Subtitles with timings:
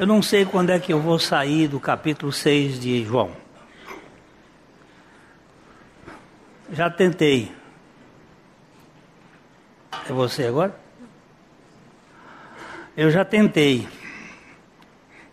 [0.00, 3.36] Eu não sei quando é que eu vou sair do capítulo 6 de João.
[6.72, 7.52] Já tentei.
[10.08, 10.74] É você agora?
[12.96, 13.86] Eu já tentei.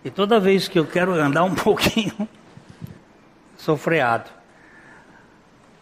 [0.03, 2.27] E toda vez que eu quero andar um pouquinho,
[3.55, 4.29] sou freado.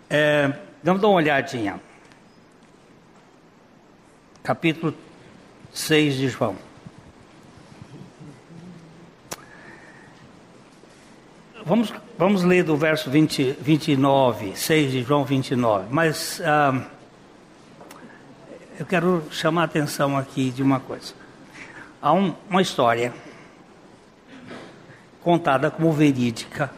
[0.07, 1.81] É, vamos dar uma olhadinha.
[4.43, 4.93] Capítulo
[5.73, 6.74] 6 de João.
[11.67, 15.87] Vamos, vamos ler do verso 20, 29, 6 de João 29.
[15.89, 16.85] Mas ah,
[18.79, 21.15] eu quero chamar a atenção aqui de uma coisa.
[21.99, 23.11] Há um, uma história
[25.23, 26.71] contada como verídica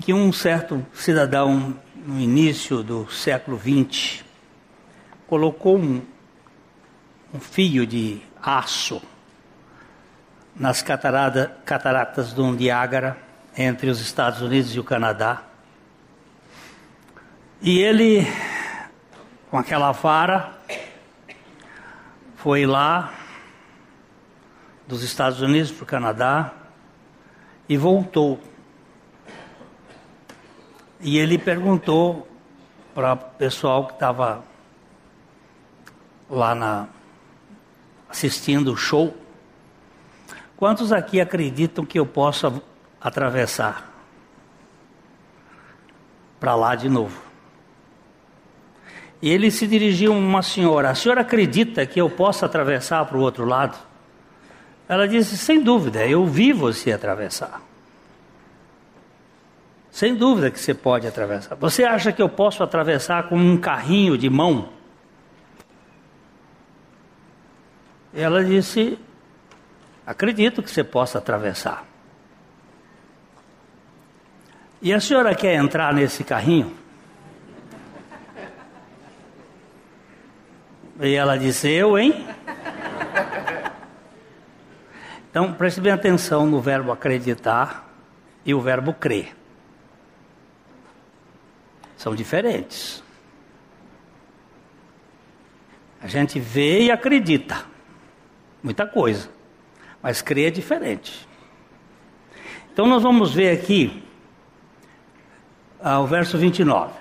[0.00, 4.24] que um certo cidadão no início do século XX
[5.28, 6.02] colocou um,
[7.32, 9.00] um fio de aço
[10.60, 13.16] nas catarada, cataratas do Niágara,
[13.56, 15.42] entre os Estados Unidos e o Canadá.
[17.62, 18.26] E ele,
[19.50, 20.52] com aquela vara,
[22.36, 23.10] foi lá
[24.86, 26.52] dos Estados Unidos para o Canadá
[27.66, 28.38] e voltou.
[31.00, 32.28] E ele perguntou
[32.94, 34.44] para o pessoal que estava
[36.28, 36.86] lá na,
[38.10, 39.19] assistindo o show
[40.60, 42.62] Quantos aqui acreditam que eu possa
[43.00, 43.90] atravessar
[46.38, 47.18] para lá de novo?
[49.22, 53.16] E ele se dirigiu a uma senhora: A senhora acredita que eu possa atravessar para
[53.16, 53.78] o outro lado?
[54.86, 57.62] Ela disse: Sem dúvida, eu vi você atravessar.
[59.90, 61.54] Sem dúvida que você pode atravessar.
[61.54, 64.68] Você acha que eu posso atravessar com um carrinho de mão?
[68.12, 68.98] Ela disse:
[70.10, 71.86] Acredito que você possa atravessar.
[74.82, 76.76] E a senhora quer entrar nesse carrinho?
[81.00, 82.26] E ela disse: Eu, hein?
[85.30, 87.88] Então preste bem atenção no verbo acreditar
[88.44, 89.32] e o verbo crer.
[91.96, 93.00] São diferentes.
[96.02, 97.64] A gente vê e acredita.
[98.60, 99.38] Muita coisa
[100.02, 101.28] mas crer é diferente.
[102.72, 104.02] Então nós vamos ver aqui
[105.82, 106.92] ah, o verso 29.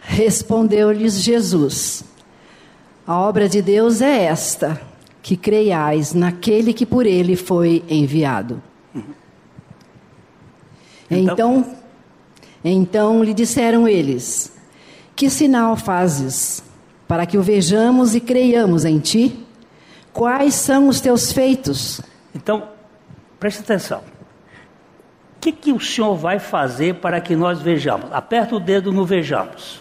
[0.00, 2.04] Respondeu-lhes Jesus:
[3.06, 4.80] A obra de Deus é esta,
[5.22, 8.62] que creiais naquele que por ele foi enviado.
[8.94, 9.02] Uhum.
[11.10, 11.76] Então, então,
[12.64, 14.52] então lhe disseram eles:
[15.14, 16.62] Que sinal fazes
[17.06, 19.47] para que o vejamos e creiamos em ti?
[20.18, 22.00] Quais são os teus feitos?
[22.34, 22.70] Então,
[23.38, 24.00] preste atenção.
[24.00, 28.12] O que, que o Senhor vai fazer para que nós vejamos?
[28.12, 29.80] Aperta o dedo no vejamos.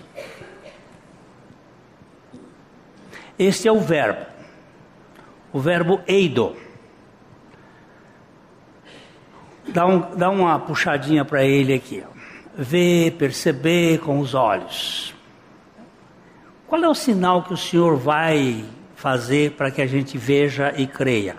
[3.39, 4.27] Este é o verbo.
[5.51, 6.55] O verbo eido.
[9.69, 12.03] Dá, um, dá uma puxadinha para ele aqui.
[12.55, 15.15] Ver, perceber com os olhos.
[16.67, 20.87] Qual é o sinal que o Senhor vai fazer para que a gente veja e
[20.87, 21.37] creia.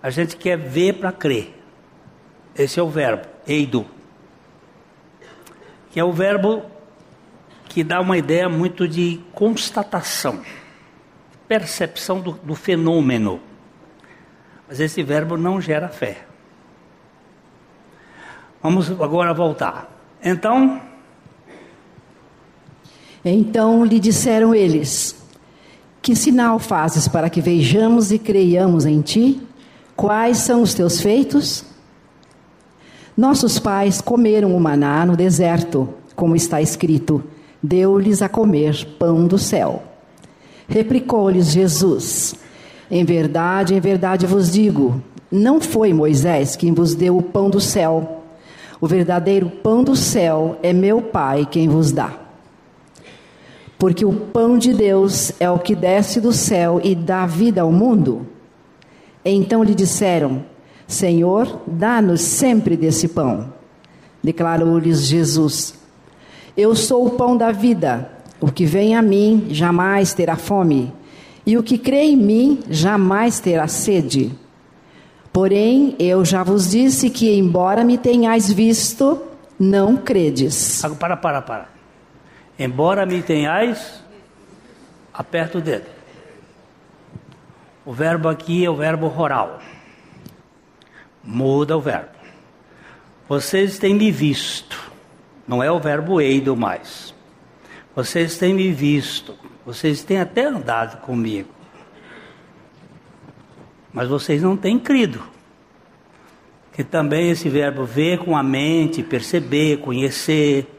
[0.00, 1.52] A gente quer ver para crer.
[2.54, 3.84] Esse é o verbo, eido.
[5.90, 6.64] Que é o verbo
[7.68, 10.42] que dá uma ideia muito de constatação,
[11.48, 13.40] percepção do, do fenômeno.
[14.68, 16.24] Mas esse verbo não gera fé.
[18.62, 19.90] Vamos agora voltar.
[20.22, 20.80] Então,
[23.24, 25.14] então lhe disseram eles:
[26.00, 29.40] Que sinal fazes para que vejamos e creiamos em ti?
[29.94, 31.64] Quais são os teus feitos?
[33.16, 37.22] Nossos pais comeram o maná no deserto, como está escrito:
[37.62, 39.82] Deu-lhes a comer pão do céu.
[40.68, 42.34] Replicou-lhes Jesus:
[42.90, 45.00] Em verdade, em verdade vos digo,
[45.30, 48.24] não foi Moisés quem vos deu o pão do céu.
[48.80, 52.21] O verdadeiro pão do céu é meu Pai quem vos dá
[53.82, 57.72] porque o pão de Deus é o que desce do céu e dá vida ao
[57.72, 58.24] mundo.
[59.24, 60.44] Então lhe disseram:
[60.86, 63.52] Senhor, dá-nos sempre desse pão.
[64.22, 65.74] Declarou-lhes Jesus:
[66.56, 68.08] Eu sou o pão da vida.
[68.40, 70.92] O que vem a mim jamais terá fome,
[71.44, 74.30] e o que crê em mim jamais terá sede.
[75.32, 79.20] Porém, eu já vos disse que, embora me tenhais visto,
[79.58, 80.80] não credes.
[81.00, 81.81] Para, para, para.
[82.62, 84.04] Embora me tenhais,
[85.12, 85.90] aperta o dedo.
[87.84, 89.60] O verbo aqui é o verbo oral.
[91.24, 92.12] Muda o verbo.
[93.28, 94.92] Vocês têm me visto.
[95.44, 97.12] Não é o verbo eido mais.
[97.96, 99.36] Vocês têm me visto.
[99.66, 101.50] Vocês têm até andado comigo.
[103.92, 105.20] Mas vocês não têm crido.
[106.72, 110.71] Que também esse verbo ver com a mente, perceber, conhecer.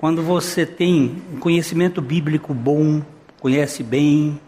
[0.00, 3.02] Quando você tem um conhecimento bíblico bom,
[3.38, 4.40] conhece bem,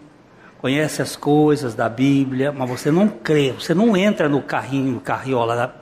[0.63, 5.77] conhece as coisas da Bíblia, mas você não crê, você não entra no carrinho, carriola.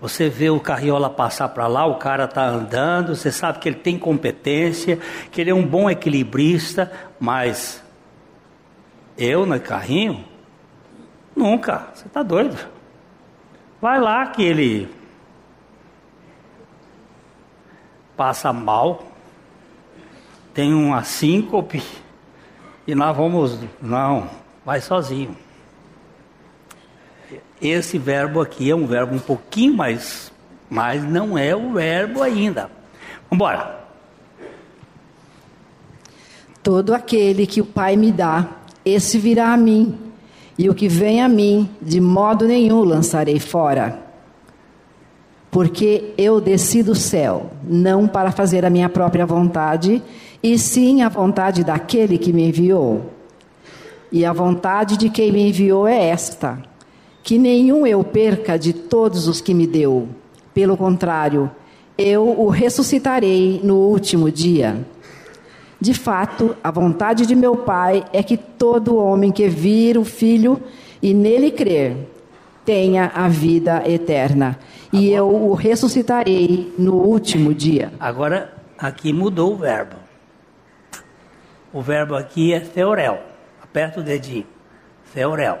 [0.00, 3.76] Você vê o carriola passar para lá, o cara está andando, você sabe que ele
[3.76, 4.98] tem competência,
[5.30, 6.90] que ele é um bom equilibrista,
[7.20, 7.84] mas
[9.18, 10.24] eu no carrinho?
[11.36, 12.56] Nunca, você está doido.
[13.78, 14.88] Vai lá que ele
[18.16, 19.04] passa mal,
[20.52, 21.82] tem uma síncope
[22.86, 23.58] e nós vamos.
[23.80, 24.28] Não,
[24.64, 25.36] vai sozinho.
[27.60, 30.32] Esse verbo aqui é um verbo um pouquinho mais,
[30.68, 32.70] mas não é o verbo ainda.
[33.30, 33.84] Vamos embora.
[36.62, 38.48] Todo aquele que o Pai me dá,
[38.84, 39.98] esse virá a mim,
[40.58, 44.03] e o que vem a mim, de modo nenhum lançarei fora.
[45.54, 50.02] Porque eu desci do céu, não para fazer a minha própria vontade,
[50.42, 53.12] e sim a vontade daquele que me enviou.
[54.10, 56.60] E a vontade de quem me enviou é esta:
[57.22, 60.08] que nenhum eu perca de todos os que me deu.
[60.52, 61.48] Pelo contrário,
[61.96, 64.84] eu o ressuscitarei no último dia.
[65.80, 70.60] De fato, a vontade de meu Pai é que todo homem que vir o Filho
[71.00, 71.96] e nele crer
[72.64, 74.58] tenha a vida eterna.
[74.94, 77.92] E Agora, eu o ressuscitarei no último dia.
[77.98, 79.96] Agora, aqui mudou o verbo.
[81.72, 83.20] O verbo aqui é theorel.
[83.60, 84.46] Aperta o dedinho.
[85.12, 85.58] Theorel.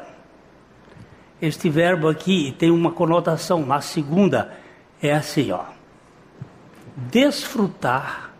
[1.42, 3.66] Este verbo aqui tem uma conotação.
[3.66, 4.52] Na segunda
[5.02, 5.64] é assim, ó.
[6.96, 8.30] Desfrutar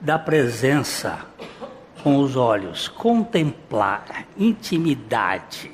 [0.00, 1.20] da presença
[2.02, 5.70] com os olhos, contemplar, intimidade.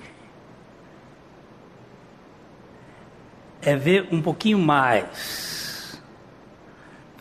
[3.66, 6.00] É ver um pouquinho mais,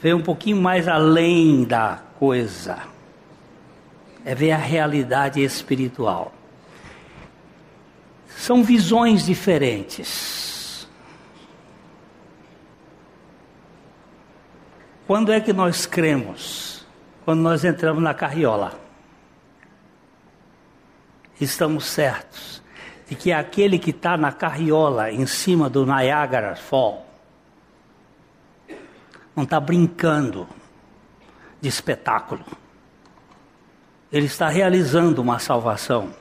[0.01, 2.95] ver um pouquinho mais além da coisa
[4.25, 6.33] é ver a realidade espiritual.
[8.27, 10.87] São visões diferentes.
[15.05, 16.83] Quando é que nós cremos?
[17.23, 18.79] Quando nós entramos na carriola.
[21.39, 22.63] Estamos certos
[23.07, 27.05] de que aquele que está na carriola em cima do Niagara Fall
[29.35, 30.47] não está brincando
[31.61, 32.43] de espetáculo
[34.15, 36.13] ele está realizando uma salvação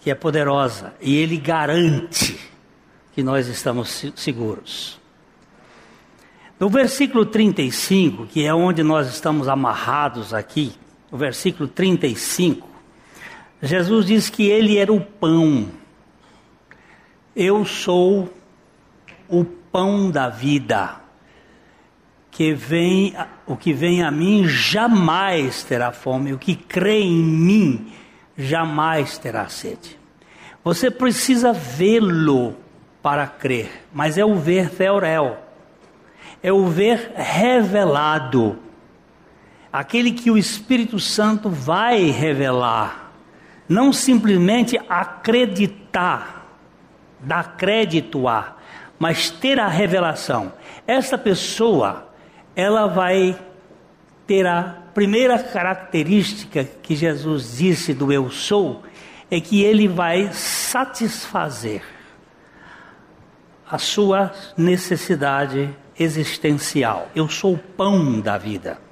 [0.00, 2.38] que é poderosa e ele garante
[3.12, 5.00] que nós estamos seguros.
[6.60, 10.72] No versículo 35, que é onde nós estamos amarrados aqui,
[11.10, 12.68] o versículo 35,
[13.62, 15.68] Jesus diz que ele era o pão.
[17.34, 18.32] Eu sou
[19.28, 21.00] o pão da vida
[22.30, 23.14] que vem,
[23.46, 27.92] o que vem a mim jamais terá fome, o que crê em mim
[28.36, 29.98] jamais terá sede.
[30.64, 32.56] Você precisa vê-lo
[33.02, 35.38] para crer, mas é o ver theorel,
[36.42, 38.58] é o ver revelado,
[39.72, 42.99] aquele que o Espírito Santo vai revelar,
[43.70, 46.44] não simplesmente acreditar,
[47.20, 48.56] dar crédito a,
[48.98, 50.52] mas ter a revelação.
[50.88, 52.08] Essa pessoa
[52.56, 53.38] ela vai
[54.26, 58.82] ter a primeira característica que Jesus disse do eu sou,
[59.30, 61.84] é que ele vai satisfazer
[63.70, 67.08] a sua necessidade existencial.
[67.14, 68.89] Eu sou o pão da vida.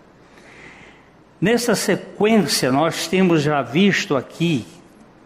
[1.40, 4.66] Nessa sequência, nós temos já visto aqui,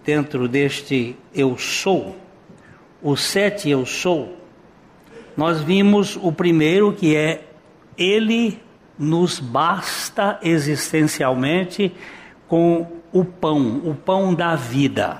[0.04, 2.16] dentro deste eu sou,
[3.02, 4.36] o sete eu sou,
[5.34, 7.44] nós vimos o primeiro que é
[7.96, 8.60] ele
[8.98, 11.94] nos basta existencialmente
[12.46, 15.18] com o pão, o pão da vida.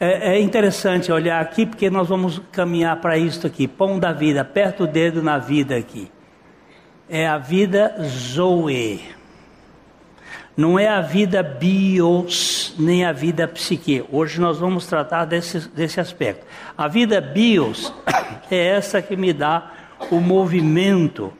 [0.00, 3.68] É, é interessante olhar aqui porque nós vamos caminhar para isso aqui.
[3.68, 6.10] Pão da vida, aperta o dedo na vida aqui.
[7.06, 9.02] É a vida Zoe.
[10.56, 14.04] Não é a vida bios, nem a vida psique.
[14.10, 16.46] Hoje nós vamos tratar desse, desse aspecto.
[16.78, 17.92] A vida bios
[18.48, 19.72] é essa que me dá
[20.12, 21.32] o movimento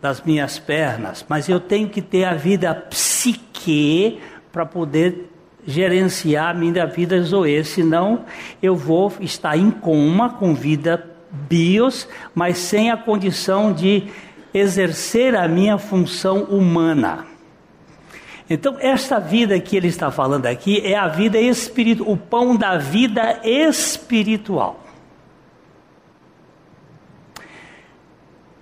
[0.00, 4.20] das minhas pernas, mas eu tenho que ter a vida psique
[4.52, 5.30] para poder
[5.66, 8.24] gerenciar minha vida Zoe, senão
[8.62, 14.04] eu vou estar em coma com vida bios, mas sem a condição de
[14.54, 17.35] exercer a minha função humana.
[18.48, 22.78] Então, esta vida que ele está falando aqui é a vida espiritual, o pão da
[22.78, 24.80] vida espiritual.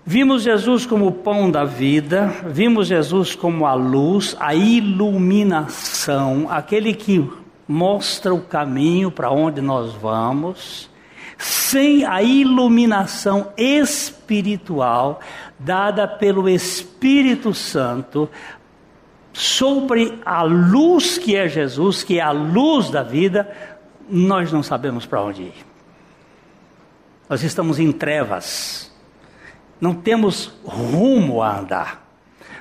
[0.07, 6.93] Vimos Jesus como o pão da vida, vimos Jesus como a luz, a iluminação, aquele
[6.93, 7.27] que
[7.67, 10.91] mostra o caminho para onde nós vamos.
[11.37, 15.21] Sem a iluminação espiritual
[15.59, 18.29] dada pelo Espírito Santo
[19.35, 23.55] sobre a luz que é Jesus, que é a luz da vida,
[24.09, 25.67] nós não sabemos para onde ir.
[27.29, 28.95] Nós estamos em trevas
[29.85, 32.09] não temos rumo a andar.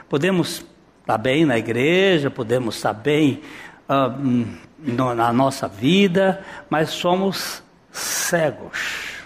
[0.10, 0.66] Podemos
[1.00, 3.42] estar bem na igreja, podemos estar bem
[3.88, 4.46] uh,
[4.78, 9.26] na nossa vida, mas somos cegos.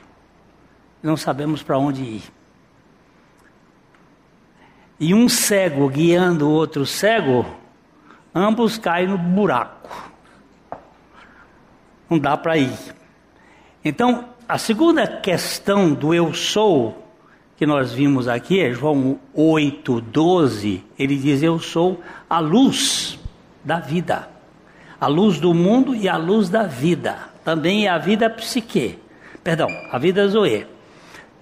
[1.02, 2.24] Não sabemos para onde ir.
[5.00, 7.46] E um cego guiando o outro cego,
[8.34, 9.90] ambos caem no buraco.
[12.10, 12.78] Não dá para ir.
[13.84, 17.06] Então, a segunda questão do eu sou
[17.58, 20.84] que nós vimos aqui é João 8, 12.
[20.98, 23.20] Ele diz: Eu sou a luz
[23.64, 24.30] da vida,
[25.00, 27.18] a luz do mundo e a luz da vida.
[27.44, 28.98] Também é a vida psique,
[29.44, 30.68] perdão, a vida zoe.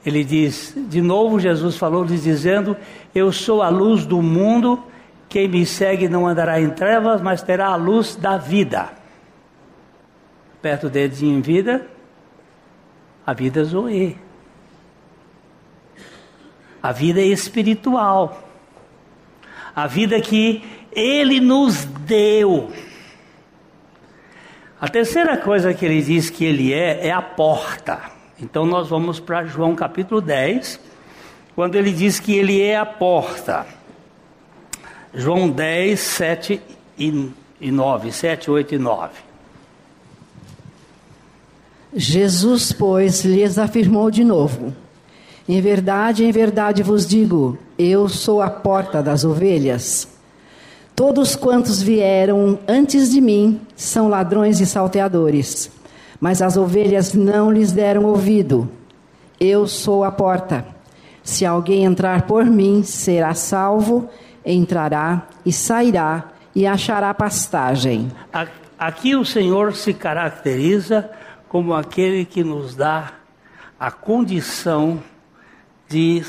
[0.06, 2.78] Ele diz, de novo, Jesus falou, dizendo:
[3.14, 4.84] Eu sou a luz do mundo,
[5.28, 8.92] quem me segue não andará em trevas, mas terá a luz da vida.
[10.62, 11.88] Perto dedinho em vida,
[13.26, 14.18] a vida zoe
[16.86, 18.48] a vida espiritual,
[19.76, 22.72] a vida que Ele nos deu.
[24.80, 28.15] A terceira coisa que ele diz que Ele é, é a porta.
[28.40, 30.80] Então nós vamos para João capítulo 10,
[31.56, 33.66] quando ele diz que Ele é a porta.
[35.14, 36.62] João 10, 7
[36.98, 39.14] e 9, 7, 8 e 9.
[41.96, 44.76] Jesus, pois, lhes afirmou de novo:
[45.48, 50.08] em verdade, em verdade vos digo: eu sou a porta das ovelhas.
[50.94, 55.70] Todos quantos vieram antes de mim são ladrões e salteadores,
[56.26, 58.68] mas as ovelhas não lhes deram ouvido.
[59.40, 60.66] Eu sou a porta.
[61.22, 64.10] Se alguém entrar por mim, será salvo,
[64.44, 68.12] entrará e sairá e achará pastagem.
[68.76, 71.12] Aqui o Senhor se caracteriza
[71.48, 73.12] como aquele que nos dá
[73.80, 75.04] a condição
[75.88, 76.24] de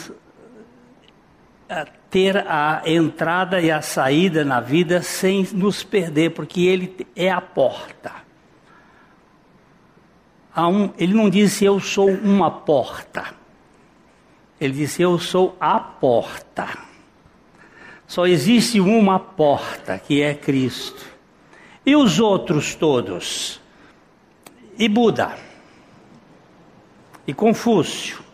[1.71, 7.31] eh, ter a entrada e a saída na vida sem nos perder, porque Ele é
[7.31, 8.26] a porta.
[10.57, 13.35] Um, ele não disse eu sou uma porta.
[14.61, 16.79] Ele disse eu sou a porta.
[18.07, 21.05] Só existe uma porta, que é Cristo.
[21.85, 23.61] E os outros todos?
[24.79, 25.37] E Buda?
[27.27, 28.27] E Confúcio?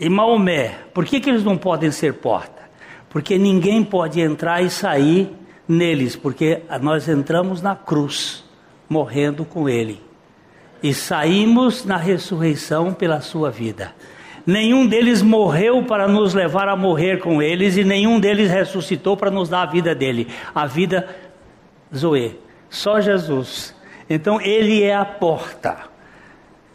[0.00, 2.70] e Maomé, por que, que eles não podem ser porta?
[3.10, 5.30] Porque ninguém pode entrar e sair
[5.68, 8.42] neles, porque nós entramos na cruz,
[8.88, 10.00] morrendo com ele,
[10.82, 13.92] e saímos na ressurreição pela sua vida.
[14.46, 19.30] Nenhum deles morreu para nos levar a morrer com eles, e nenhum deles ressuscitou para
[19.30, 21.08] nos dar a vida dele, a vida
[21.94, 22.38] Zoe.
[22.68, 23.74] Só Jesus.
[24.08, 25.90] Então ele é a porta.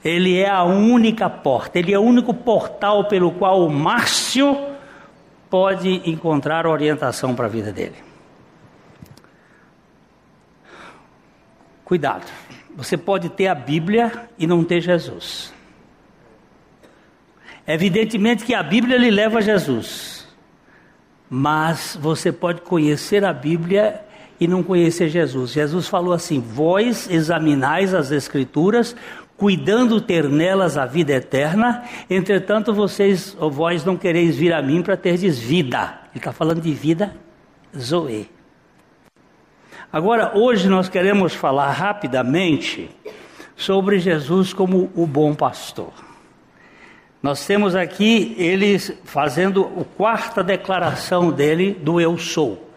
[0.04, 4.56] Ele é a única porta, ele é o único portal pelo qual o Márcio
[5.50, 7.96] pode encontrar orientação para a vida dele.
[11.84, 12.26] Cuidado,
[12.76, 15.54] você pode ter a Bíblia e não ter Jesus.
[17.66, 20.28] Evidentemente que a Bíblia lhe leva a Jesus,
[21.30, 24.02] mas você pode conhecer a Bíblia
[24.40, 25.52] e não conhecer Jesus.
[25.52, 28.96] Jesus falou assim: Vós examinais as Escrituras,
[29.36, 34.84] cuidando ter nelas a vida eterna, entretanto vocês, ou vós não quereis vir a mim
[34.84, 36.02] para terdes vida.
[36.12, 37.16] Ele está falando de vida
[37.76, 38.35] Zoe.
[39.96, 42.90] Agora, hoje nós queremos falar rapidamente
[43.56, 45.94] sobre Jesus como o bom pastor.
[47.24, 52.70] Nós temos aqui ele fazendo a quarta declaração dele do eu sou.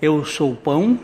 [0.00, 0.96] Eu sou o pão,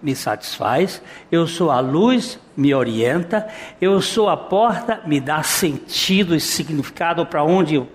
[0.00, 3.48] me satisfaz, eu sou a luz, me orienta,
[3.80, 7.88] eu sou a porta, me dá sentido e significado para onde eu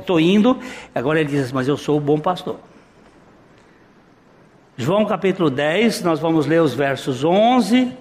[0.00, 0.58] estou indo.
[0.94, 2.58] Agora ele diz, mas eu sou o bom pastor.
[4.76, 7.92] João capítulo 10, nós vamos ler os versos 11,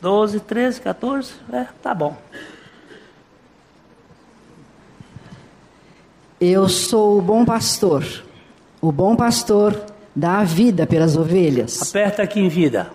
[0.00, 1.32] 12, 13, 14.
[1.52, 2.16] É, tá bom.
[6.40, 8.02] Eu sou o bom pastor.
[8.80, 9.78] O bom pastor
[10.16, 11.82] dá a vida pelas ovelhas.
[11.82, 12.90] Aperta aqui em vida.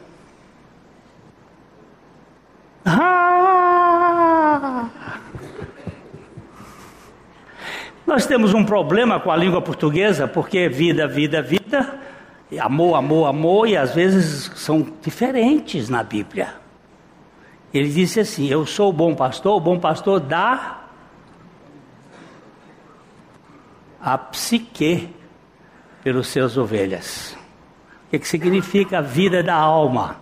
[2.83, 3.54] Ah!
[8.05, 11.99] Nós temos um problema com a língua portuguesa, porque vida, vida, vida,
[12.59, 16.53] amor, amor, amor, e às vezes são diferentes na Bíblia.
[17.73, 20.81] Ele disse assim: Eu sou o bom pastor, o bom pastor dá
[23.99, 25.09] a psique
[26.03, 27.35] pelos seus ovelhas.
[28.05, 30.17] O que, que significa a vida da alma?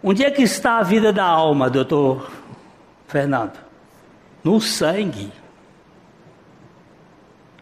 [0.00, 2.30] Onde é que está a vida da alma, doutor
[3.08, 3.58] Fernando?
[4.44, 5.41] No sangue.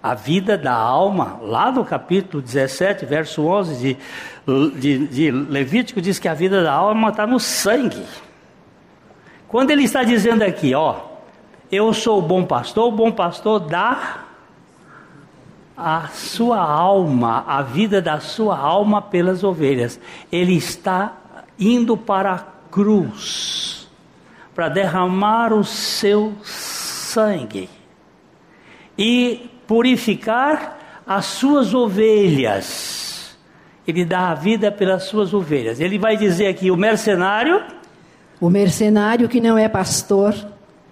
[0.02, 3.97] A vida da alma, lá no capítulo 17, verso 11
[4.47, 8.07] de, de, de Levítico, diz que a vida da alma está no sangue.
[9.47, 10.97] Quando ele está dizendo aqui, ó,
[11.71, 14.25] eu sou o bom pastor, o bom pastor dá
[15.76, 20.00] a sua alma, a vida da sua alma pelas ovelhas.
[20.30, 21.14] Ele está
[21.59, 22.38] indo para a
[22.71, 23.88] cruz
[24.54, 27.69] para derramar o seu sangue
[28.99, 33.37] e purificar as suas ovelhas.
[33.87, 35.79] Ele dá a vida pelas suas ovelhas.
[35.79, 37.62] Ele vai dizer aqui: o mercenário.
[38.41, 40.35] O mercenário que não é pastor,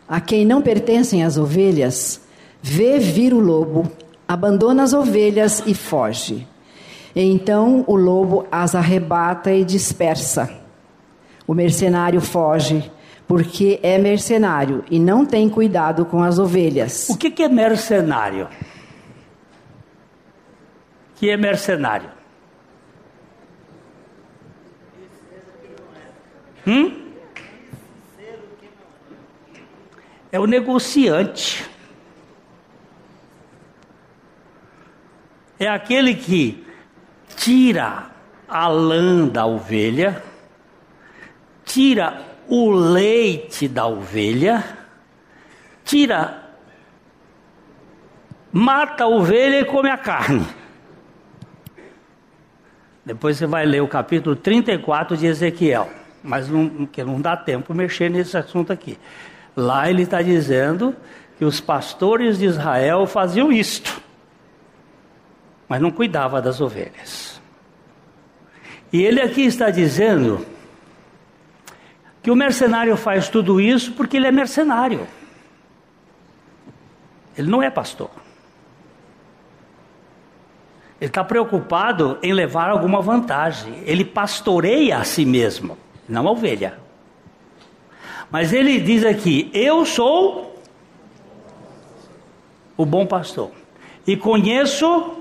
[0.06, 2.20] a quem não pertencem as ovelhas,
[2.62, 3.90] vê vir o lobo
[4.28, 6.46] abandona as ovelhas e foge.
[7.16, 10.50] Então o lobo as arrebata e dispersa.
[11.46, 12.88] O mercenário foge,
[13.28, 17.08] porque é mercenário e não tem cuidado com as ovelhas.
[17.10, 18.48] O que, que é mercenário?
[21.14, 22.10] Que é mercenário?
[26.66, 27.06] Hum?
[30.32, 31.68] É o negociante.
[35.58, 36.64] é aquele que
[37.36, 38.10] tira
[38.48, 40.22] a lã da ovelha,
[41.64, 44.64] tira o leite da ovelha,
[45.84, 46.42] tira,
[48.52, 50.46] mata a ovelha e come a carne.
[53.04, 55.88] Depois você vai ler o capítulo 34 de Ezequiel,
[56.22, 58.98] mas não, que não dá tempo mexer nesse assunto aqui.
[59.56, 60.94] Lá ele está dizendo
[61.38, 64.08] que os pastores de Israel faziam isto
[65.68, 67.40] mas não cuidava das ovelhas.
[68.92, 70.44] E ele aqui está dizendo
[72.28, 75.06] que o mercenário faz tudo isso porque ele é mercenário.
[77.38, 78.10] Ele não é pastor.
[81.00, 83.82] Ele está preocupado em levar alguma vantagem.
[83.86, 86.78] Ele pastoreia a si mesmo, não a ovelha.
[88.30, 90.60] Mas ele diz aqui: Eu sou
[92.76, 93.52] o bom pastor
[94.06, 95.16] e conheço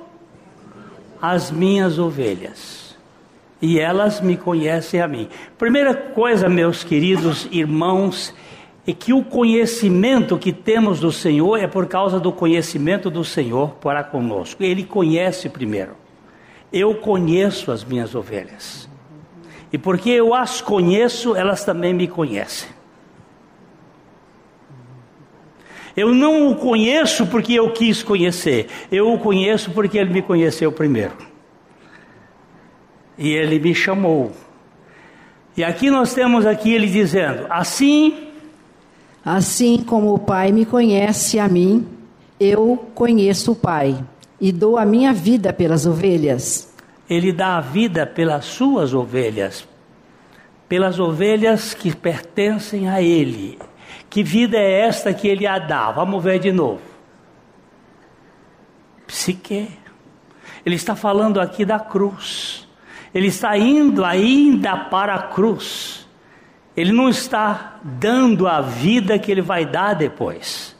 [1.22, 2.87] as minhas ovelhas,
[3.62, 5.28] e elas me conhecem a mim.
[5.58, 8.34] Primeira coisa, meus queridos irmãos,
[8.86, 13.72] é que o conhecimento que temos do Senhor é por causa do conhecimento do Senhor
[13.82, 14.64] para conosco.
[14.64, 15.96] Ele conhece primeiro.
[16.72, 18.88] Eu conheço as minhas ovelhas.
[19.74, 22.70] E porque eu as conheço, elas também me conhecem.
[25.96, 30.72] Eu não o conheço porque eu quis conhecer, eu o conheço porque ele me conheceu
[30.72, 31.18] primeiro.
[33.18, 34.32] E ele me chamou.
[35.56, 38.28] E aqui nós temos aqui ele dizendo: assim,
[39.26, 41.88] assim como o Pai me conhece a mim,
[42.40, 43.98] eu conheço o Pai
[44.40, 46.72] e dou a minha vida pelas ovelhas.
[47.10, 49.68] Ele dá a vida pelas suas ovelhas,
[50.70, 53.58] pelas ovelhas que pertencem a ele.
[54.10, 55.92] Que vida é esta que ele a dá?
[55.92, 56.82] Vamos ver de novo.
[59.08, 59.70] Psique.
[60.66, 62.67] Ele está falando aqui da cruz.
[63.18, 66.08] Ele está indo ainda para a cruz.
[66.76, 70.76] Ele não está dando a vida que ele vai dar depois.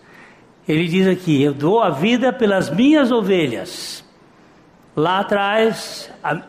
[0.70, 4.06] Ele diz aqui: Eu dou a vida pelas minhas ovelhas.
[4.96, 6.44] Lá atrás, a,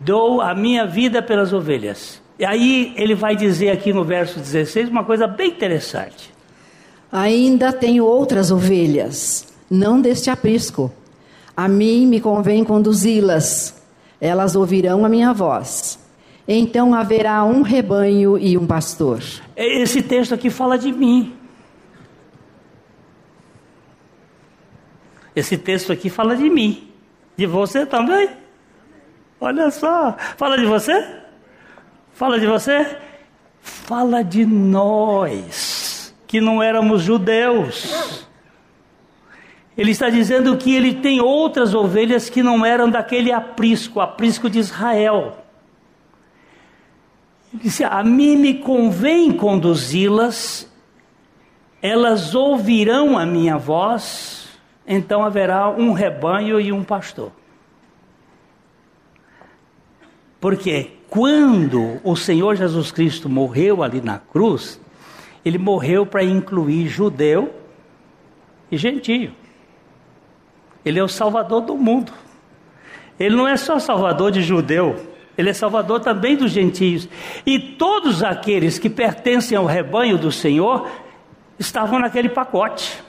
[0.00, 2.22] dou a minha vida pelas ovelhas.
[2.38, 6.32] E aí ele vai dizer aqui no verso 16 uma coisa bem interessante.
[7.12, 10.90] Ainda tenho outras ovelhas, não deste aprisco.
[11.54, 13.77] A mim me convém conduzi-las.
[14.20, 15.98] Elas ouvirão a minha voz.
[16.46, 19.22] Então haverá um rebanho e um pastor.
[19.54, 21.36] Esse texto aqui fala de mim.
[25.36, 26.90] Esse texto aqui fala de mim.
[27.36, 28.30] De você também.
[29.40, 31.20] Olha só, fala de você?
[32.12, 32.98] Fala de você?
[33.60, 38.27] Fala de nós, que não éramos judeus.
[39.78, 44.58] Ele está dizendo que ele tem outras ovelhas que não eram daquele aprisco, aprisco de
[44.58, 45.38] Israel.
[47.52, 50.68] Ele disse: A mim me convém conduzi-las,
[51.80, 54.48] elas ouvirão a minha voz,
[54.84, 57.30] então haverá um rebanho e um pastor.
[60.40, 64.80] Porque quando o Senhor Jesus Cristo morreu ali na cruz,
[65.44, 67.54] ele morreu para incluir judeu
[68.72, 69.32] e gentio.
[70.88, 72.10] Ele é o salvador do mundo.
[73.20, 77.06] Ele não é só salvador de judeu, ele é salvador também dos gentios.
[77.44, 80.88] E todos aqueles que pertencem ao rebanho do Senhor
[81.58, 83.02] estavam naquele pacote.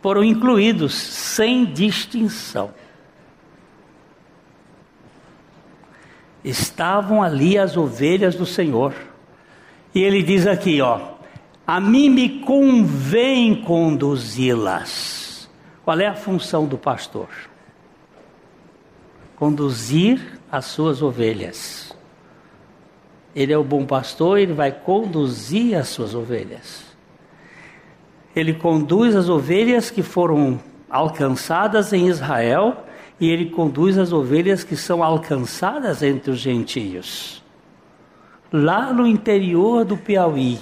[0.00, 2.72] Foram incluídos sem distinção.
[6.42, 8.94] Estavam ali as ovelhas do Senhor.
[9.94, 10.98] E ele diz aqui, ó:
[11.66, 15.27] A mim me convém conduzi-las.
[15.88, 17.30] Qual é a função do pastor?
[19.36, 21.96] Conduzir as suas ovelhas.
[23.34, 26.84] Ele é o bom pastor, ele vai conduzir as suas ovelhas.
[28.36, 32.84] Ele conduz as ovelhas que foram alcançadas em Israel
[33.18, 37.42] e ele conduz as ovelhas que são alcançadas entre os gentios.
[38.52, 40.60] Lá no interior do Piauí,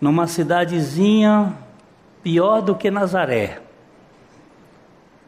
[0.00, 1.58] numa cidadezinha
[2.22, 3.63] pior do que Nazaré,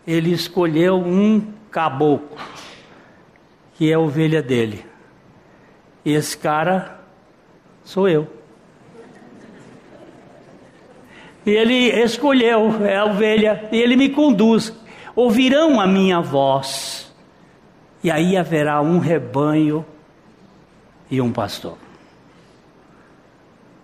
[0.06, 2.36] ele escolheu um caboclo,
[3.74, 4.86] que é a ovelha dele.
[6.04, 7.00] Esse cara
[7.84, 8.28] sou eu.
[11.44, 14.72] E ele escolheu, é a ovelha, e ele me conduz.
[15.14, 17.12] Ouvirão a minha voz,
[18.02, 19.84] e aí haverá um rebanho
[21.10, 21.78] e um pastor.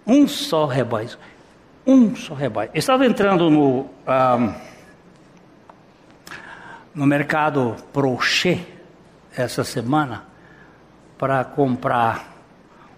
[0.07, 1.11] Um só rebanho.
[1.87, 2.71] Um só rebanho.
[2.75, 3.87] Eu estava entrando no.
[4.07, 4.72] Um,
[6.95, 8.61] no mercado Prochê
[9.37, 10.25] essa semana
[11.19, 12.33] para comprar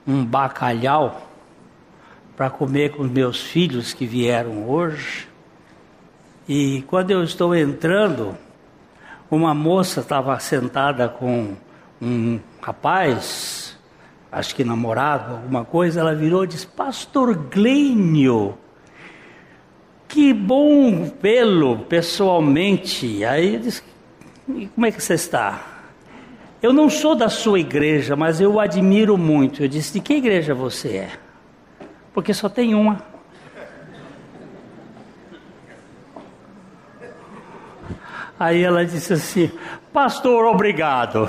[0.06, 1.30] um bacalhau
[2.36, 5.28] para comer com meus filhos que vieram hoje.
[6.48, 8.36] E quando eu estou entrando,
[9.30, 11.54] uma moça estava sentada com
[12.02, 13.78] um rapaz,
[14.30, 18.58] acho que namorado, alguma coisa, ela virou e disse: Pastor Glênio,
[20.08, 23.24] que bom vê-lo pessoalmente.
[23.24, 23.82] Aí eu disse:
[24.74, 25.74] Como é que você está?
[26.62, 29.62] Eu não sou da sua igreja, mas eu o admiro muito.
[29.62, 31.10] Eu disse: De que igreja você é?
[32.12, 33.02] Porque só tem uma.
[38.38, 39.50] Aí ela disse assim:
[39.92, 41.28] Pastor, obrigado.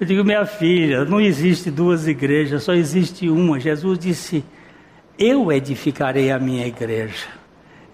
[0.00, 3.60] Eu digo: Minha filha, não existe duas igrejas, só existe uma.
[3.60, 4.44] Jesus disse:
[5.18, 7.38] Eu edificarei a minha igreja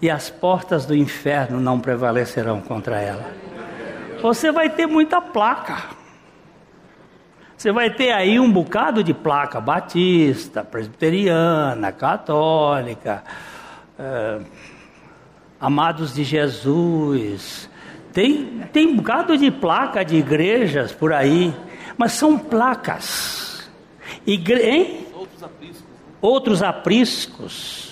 [0.05, 3.25] e as portas do inferno não prevalecerão contra ela.
[4.21, 5.83] Você vai ter muita placa.
[7.57, 13.25] Você vai ter aí um bocado de placa batista, presbiteriana, católica,
[13.99, 14.41] é,
[15.59, 17.71] amados de Jesus.
[18.13, 21.51] Tem, tem um bocado de placa de igrejas por aí,
[21.97, 23.71] mas são placas.
[24.27, 25.09] Igre...
[25.15, 25.85] Outros apriscos.
[26.21, 27.84] Outros apriscos.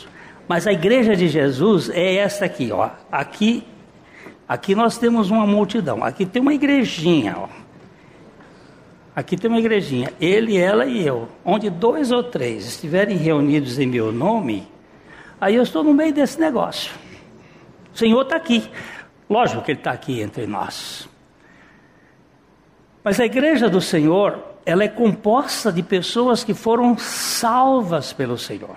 [0.52, 2.90] Mas a igreja de Jesus é essa aqui, ó.
[3.10, 3.66] Aqui,
[4.46, 6.04] aqui nós temos uma multidão.
[6.04, 7.48] Aqui tem uma igrejinha, ó.
[9.16, 11.26] Aqui tem uma igrejinha, ele, ela e eu.
[11.42, 14.68] Onde dois ou três estiverem reunidos em meu nome,
[15.40, 16.92] aí eu estou no meio desse negócio.
[17.94, 18.70] O Senhor está aqui.
[19.30, 21.08] Lógico que Ele está aqui entre nós.
[23.02, 28.76] Mas a igreja do Senhor, ela é composta de pessoas que foram salvas pelo Senhor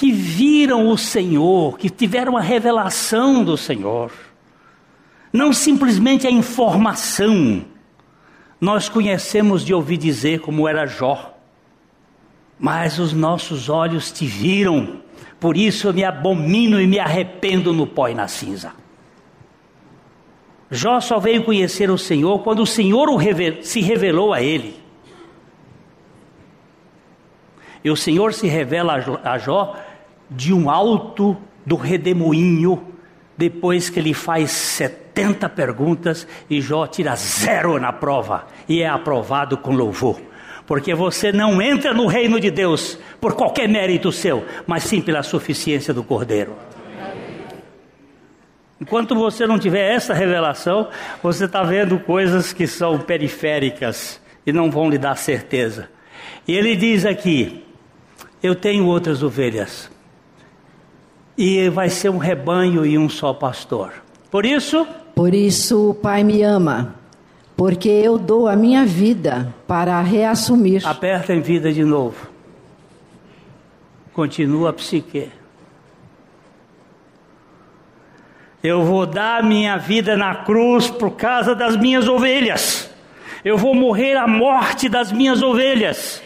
[0.00, 4.10] que viram o Senhor, que tiveram a revelação do Senhor,
[5.30, 7.66] não simplesmente a informação.
[8.58, 11.38] Nós conhecemos de ouvir dizer como era Jó,
[12.58, 15.02] mas os nossos olhos te viram,
[15.38, 18.72] por isso eu me abomino e me arrependo no pó e na cinza.
[20.70, 23.18] Jó só veio conhecer o Senhor quando o Senhor o
[23.62, 24.80] se revelou a ele.
[27.84, 29.74] E o Senhor se revela a Jó
[30.30, 32.86] de um alto do redemoinho,
[33.36, 39.56] depois que ele faz 70 perguntas e Jó tira zero na prova e é aprovado
[39.56, 40.20] com louvor.
[40.66, 45.22] Porque você não entra no reino de Deus por qualquer mérito seu, mas sim pela
[45.22, 46.54] suficiência do Cordeiro.
[48.80, 50.88] Enquanto você não tiver essa revelação,
[51.22, 55.90] você está vendo coisas que são periféricas e não vão lhe dar certeza.
[56.48, 57.62] E ele diz aqui:
[58.42, 59.90] Eu tenho outras ovelhas,
[61.40, 63.94] e vai ser um rebanho e um só pastor.
[64.30, 64.86] Por isso.
[65.14, 66.94] Por isso o Pai me ama,
[67.56, 70.86] porque eu dou a minha vida para reassumir.
[70.86, 72.28] Aperta em vida de novo.
[74.12, 75.30] Continua a psique.
[78.62, 82.90] Eu vou dar minha vida na cruz por causa das minhas ovelhas.
[83.42, 86.22] Eu vou morrer a morte das minhas ovelhas.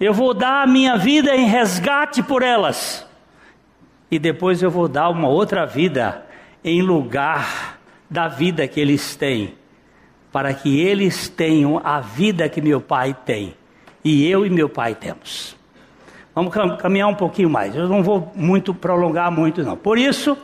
[0.00, 3.06] Eu vou dar a minha vida em resgate por elas.
[4.10, 6.24] E depois eu vou dar uma outra vida
[6.64, 7.78] em lugar
[8.10, 9.54] da vida que eles têm,
[10.32, 13.54] para que eles tenham a vida que meu pai tem
[14.04, 15.56] e eu e meu pai temos.
[16.34, 17.74] Vamos caminhar um pouquinho mais.
[17.74, 19.76] Eu não vou muito prolongar muito não.
[19.76, 20.38] Por isso,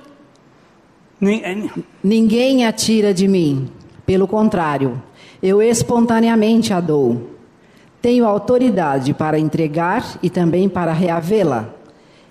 [2.03, 3.71] ninguém atira de mim.
[4.05, 5.01] Pelo contrário,
[5.43, 7.31] eu espontaneamente a dou.
[8.03, 11.71] Tenho autoridade para entregar e também para reavê-la.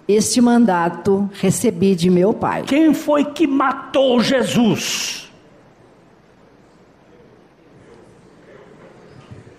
[0.07, 2.63] Este mandato recebi de meu Pai.
[2.63, 5.31] Quem foi que matou Jesus?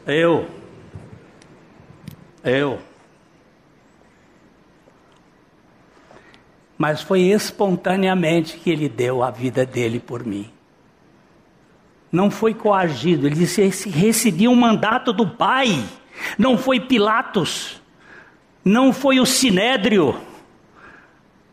[0.06, 0.46] Eu.
[2.42, 2.78] Eu.
[6.76, 10.50] Mas foi espontaneamente que ele deu a vida dele por mim.
[12.12, 15.82] Não foi coagido, ele disse: recebi um mandato do Pai.
[16.38, 17.82] Não foi Pilatos,
[18.62, 20.14] não foi o Sinédrio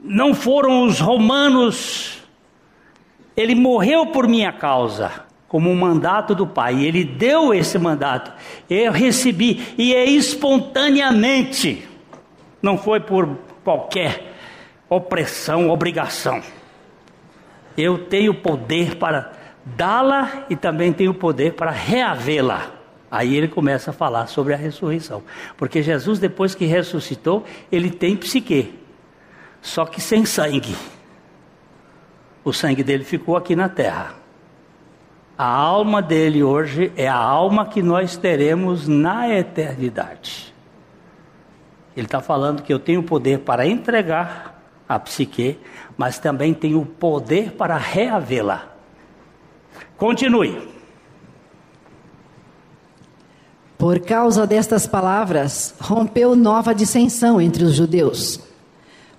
[0.04, 2.18] não foram os romanos.
[3.38, 5.12] Ele morreu por minha causa,
[5.48, 6.84] como um mandato do Pai.
[6.84, 8.32] Ele deu esse mandato.
[8.70, 11.88] Eu recebi, e é espontaneamente.
[12.62, 13.30] Não foi por
[13.64, 14.34] qualquer
[14.90, 16.42] opressão, obrigação.
[17.78, 19.32] Eu tenho poder para
[19.64, 22.72] dá-la e também tenho poder para reavê-la.
[23.10, 25.24] Aí ele começa a falar sobre a ressurreição.
[25.58, 28.81] Porque Jesus, depois que ressuscitou, ele tem psique
[29.62, 30.76] só que sem sangue.
[32.44, 34.16] O sangue dele ficou aqui na terra.
[35.38, 40.54] A alma dele hoje é a alma que nós teremos na eternidade.
[41.96, 45.60] Ele está falando que eu tenho poder para entregar a psique,
[45.98, 48.68] mas também tenho poder para reavê-la.
[49.98, 50.70] Continue.
[53.78, 58.51] Por causa destas palavras, rompeu nova dissensão entre os judeus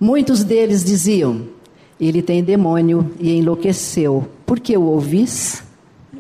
[0.03, 1.47] Muitos deles diziam:
[2.01, 4.29] Ele tem demônio e enlouqueceu.
[4.45, 5.63] Por que o ouvis?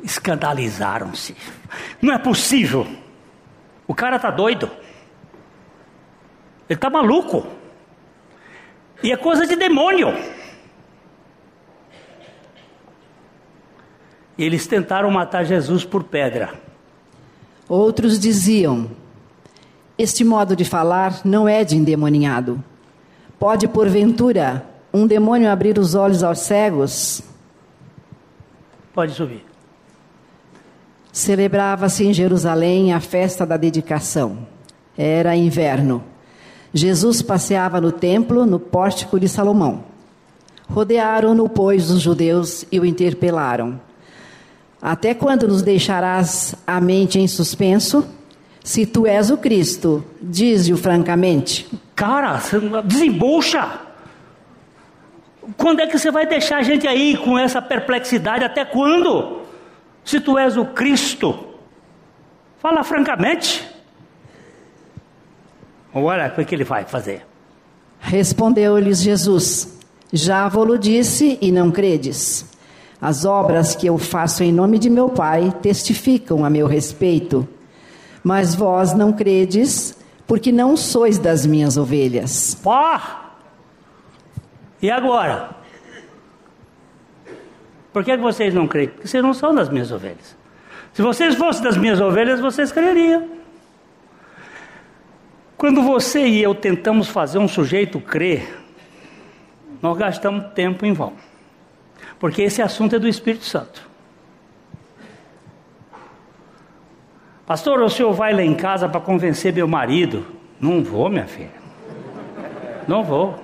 [0.05, 1.35] Escandalizaram-se.
[2.01, 2.87] Não é possível.
[3.85, 4.71] O cara está doido.
[6.71, 7.45] Ele está maluco.
[9.03, 10.14] E é coisa de demônio.
[14.38, 16.55] Eles tentaram matar Jesus por pedra.
[17.68, 18.92] Outros diziam:
[19.99, 22.62] Este modo de falar não é de endemoniado.
[23.42, 27.20] Pode, porventura, um demônio abrir os olhos aos cegos?
[28.94, 29.44] Pode subir.
[31.11, 34.46] Celebrava-se em Jerusalém a festa da dedicação.
[34.96, 36.05] Era inverno.
[36.72, 39.83] Jesus passeava no templo, no pórtico de Salomão.
[40.70, 43.81] Rodearam-no, pois, os judeus e o interpelaram.
[44.81, 48.07] Até quando nos deixarás a mente em suspenso?
[48.62, 51.68] Se tu és o Cristo, dize-o francamente.
[51.96, 52.40] Cara,
[52.85, 53.81] desembucha.
[55.57, 58.44] Quando é que você vai deixar a gente aí com essa perplexidade?
[58.44, 59.40] Até quando?
[60.05, 61.37] Se tu és o Cristo,
[62.59, 63.68] fala francamente.
[65.92, 67.27] Olha o que ele vai fazer.
[67.98, 69.79] Respondeu-lhes Jesus:
[70.12, 72.51] Já vou-lo disse e não credes.
[73.01, 77.46] As obras que eu faço em nome de meu Pai testificam a meu respeito.
[78.22, 82.54] Mas vós não credes, porque não sois das minhas ovelhas.
[82.54, 83.32] Pá!
[84.80, 85.50] E agora?
[87.92, 88.88] Por que vocês não creem?
[88.88, 90.37] Porque vocês não são das minhas ovelhas.
[90.92, 93.28] Se vocês fossem das minhas ovelhas, vocês creriam.
[95.56, 98.58] Quando você e eu tentamos fazer um sujeito crer,
[99.80, 101.12] nós gastamos tempo em vão.
[102.18, 103.91] Porque esse assunto é do Espírito Santo.
[107.46, 110.24] Pastor, o senhor vai lá em casa para convencer meu marido?
[110.61, 111.50] Não vou, minha filha.
[112.87, 113.35] Não vou.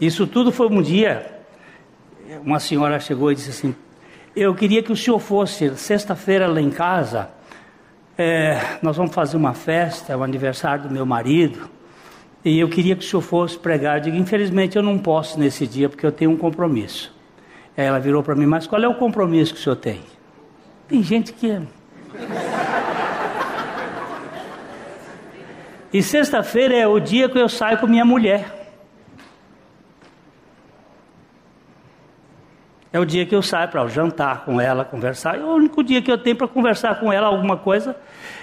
[0.00, 1.40] Isso tudo foi um dia.
[2.44, 3.74] Uma senhora chegou e disse assim:
[4.34, 7.30] Eu queria que o senhor fosse sexta-feira lá em casa.
[8.18, 11.68] É, nós vamos fazer uma festa, é o aniversário do meu marido.
[12.44, 13.98] E eu queria que o senhor fosse pregar.
[13.98, 17.14] Eu digo: Infelizmente eu não posso nesse dia porque eu tenho um compromisso.
[17.76, 20.00] Aí ela virou para mim, mas qual é o compromisso que o senhor tem?
[20.88, 21.60] Tem gente que.
[25.92, 28.56] E sexta-feira é o dia que eu saio com minha mulher.
[32.92, 35.36] É o dia que eu saio para jantar com ela, conversar.
[35.36, 37.96] É o único dia que eu tenho para conversar com ela alguma coisa.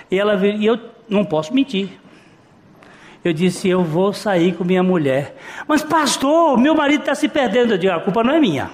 [0.10, 1.90] E ela e eu não posso mentir.
[3.24, 5.36] Eu disse, eu vou sair com minha mulher.
[5.68, 7.74] Mas pastor, meu marido está se perdendo.
[7.74, 8.70] Eu digo, a culpa não é minha.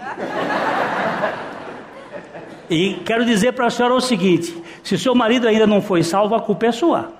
[2.70, 4.56] E quero dizer para a senhora o seguinte:
[4.90, 7.14] se seu marido ainda não foi salvo, a culpa é sua.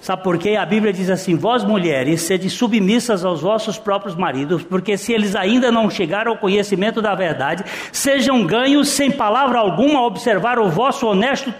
[0.00, 0.56] Sabe por quê?
[0.56, 5.36] A Bíblia diz assim: Vós mulheres, sede submissas aos vossos próprios maridos, porque se eles
[5.36, 10.70] ainda não chegaram ao conhecimento da verdade, sejam ganhos sem palavra alguma a observar o
[10.70, 11.52] vosso honesto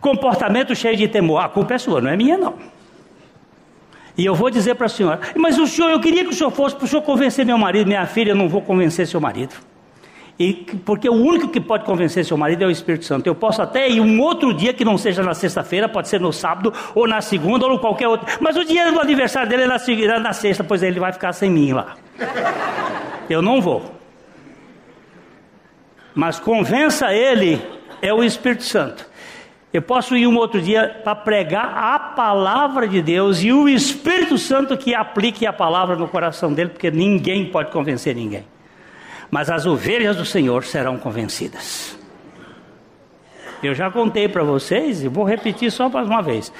[0.00, 1.42] comportamento cheio de temor.
[1.42, 2.54] A culpa é sua, não é minha, não.
[4.16, 6.52] E eu vou dizer para a senhora: Mas o senhor, eu queria que o senhor
[6.52, 9.71] fosse para o senhor convencer meu marido, minha filha, eu não vou convencer seu marido.
[10.38, 13.26] E, porque o único que pode convencer seu marido é o Espírito Santo.
[13.26, 16.32] Eu posso até ir um outro dia que não seja na sexta-feira, pode ser no
[16.32, 18.26] sábado, ou na segunda, ou qualquer outro.
[18.40, 21.32] Mas o dia do aniversário dele é na, é na sexta, pois ele vai ficar
[21.32, 21.96] sem mim lá.
[23.28, 23.94] Eu não vou.
[26.14, 27.60] Mas convença ele,
[28.00, 29.06] é o Espírito Santo.
[29.72, 34.36] Eu posso ir um outro dia para pregar a palavra de Deus e o Espírito
[34.36, 38.44] Santo que aplique a palavra no coração dele, porque ninguém pode convencer ninguém
[39.32, 41.96] mas as ovelhas do Senhor serão convencidas.
[43.62, 46.52] Eu já contei para vocês e vou repetir só mais uma vez.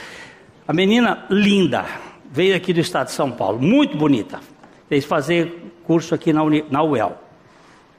[0.66, 1.84] A menina linda
[2.30, 4.40] veio aqui do estado de São Paulo, muito bonita.
[4.88, 7.18] Fez fazer curso aqui na, Uni, na UEL.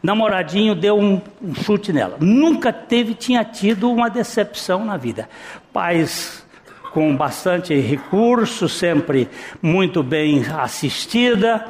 [0.02, 2.18] Namoradinho deu um, um chute nela.
[2.20, 5.30] Nunca teve, tinha tido uma decepção na vida.
[5.72, 6.44] Pais
[6.92, 9.30] com bastante recurso, sempre
[9.62, 11.64] muito bem assistida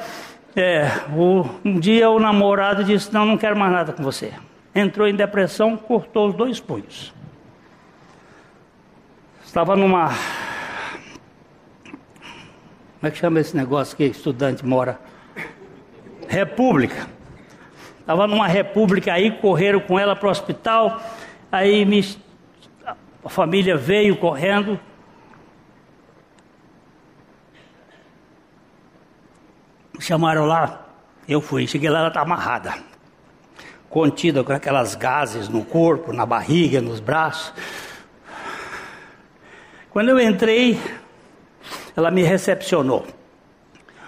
[0.55, 4.33] é, o, um dia o namorado disse: Não, não quero mais nada com você.
[4.75, 7.13] Entrou em depressão, cortou os dois punhos.
[9.43, 10.09] Estava numa.
[11.83, 14.99] Como é que chama esse negócio que estudante mora?
[16.27, 17.07] República.
[17.99, 21.01] Estava numa república aí, correram com ela para o hospital.
[21.51, 22.03] Aí me...
[23.23, 24.79] a família veio correndo,
[30.03, 30.85] chamaram lá,
[31.27, 32.73] eu fui, cheguei lá, ela está amarrada,
[33.89, 37.53] contida com aquelas gases no corpo, na barriga, nos braços.
[39.89, 40.77] Quando eu entrei,
[41.95, 43.05] ela me recepcionou.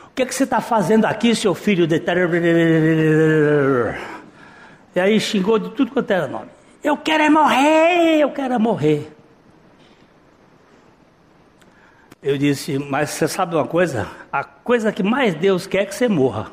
[0.08, 2.02] O que, é que você está fazendo aqui, seu filho de.
[4.96, 6.50] E aí xingou de tudo quanto era nome.
[6.84, 9.15] Eu quero é morrer, eu quero é morrer.
[12.26, 14.08] Eu disse, mas você sabe uma coisa?
[14.34, 16.52] A coisa que mais Deus quer é que você morra.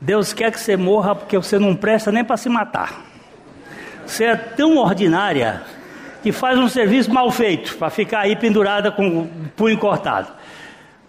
[0.00, 3.02] Deus quer que você morra porque você não presta nem para se matar.
[4.06, 5.64] Você é tão ordinária
[6.22, 10.32] que faz um serviço mal feito para ficar aí pendurada com o punho cortado.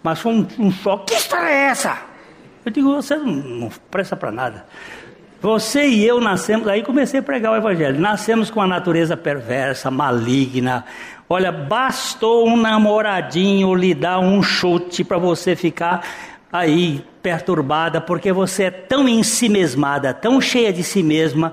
[0.02, 1.12] Mas foi um, um choque.
[1.12, 1.98] Que história é essa?
[2.66, 4.66] Eu digo, você não, não presta para nada.
[5.44, 8.00] Você e eu nascemos, aí comecei a pregar o Evangelho.
[8.00, 10.86] Nascemos com a natureza perversa, maligna.
[11.28, 16.02] Olha, bastou um namoradinho lhe dar um chute para você ficar
[16.50, 21.52] aí perturbada, porque você é tão ensimesmada, tão cheia de si mesma,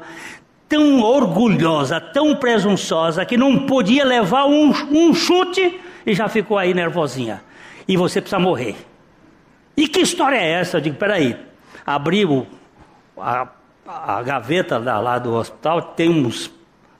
[0.69, 6.73] tão orgulhosa, tão presunçosa, que não podia levar um, um chute e já ficou aí
[6.73, 7.43] nervosinha.
[7.85, 8.77] E você precisa morrer.
[9.75, 10.77] E que história é essa?
[10.77, 11.35] Eu digo, peraí,
[11.85, 12.47] abriu
[13.17, 13.59] a
[13.91, 16.31] a gaveta lá do hospital tem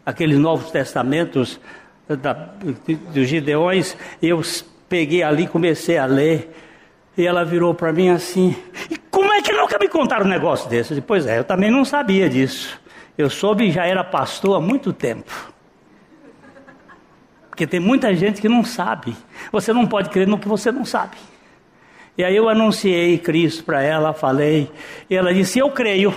[0.06, 1.60] aqueles novos testamentos
[2.08, 3.96] da, dos Gideões.
[4.22, 4.42] Eu
[4.90, 6.54] peguei ali, comecei a ler.
[7.18, 8.56] E ela virou para mim assim:
[9.10, 10.92] como é que nunca me contaram um negócio desse?
[10.92, 12.80] Eu disse, pois é, eu também não sabia disso.
[13.18, 15.32] Eu soube e já era pastor há muito tempo.
[17.50, 19.16] Porque tem muita gente que não sabe.
[19.52, 21.18] Você não pode crer no que você não sabe.
[22.18, 24.72] E aí eu anunciei Cristo para ela, falei.
[25.10, 26.14] E ela disse: Eu creio.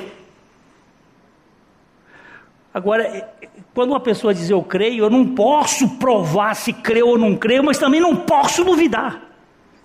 [2.75, 3.29] Agora,
[3.73, 7.63] quando uma pessoa diz eu creio, eu não posso provar se creu ou não creio,
[7.63, 9.21] mas também não posso duvidar.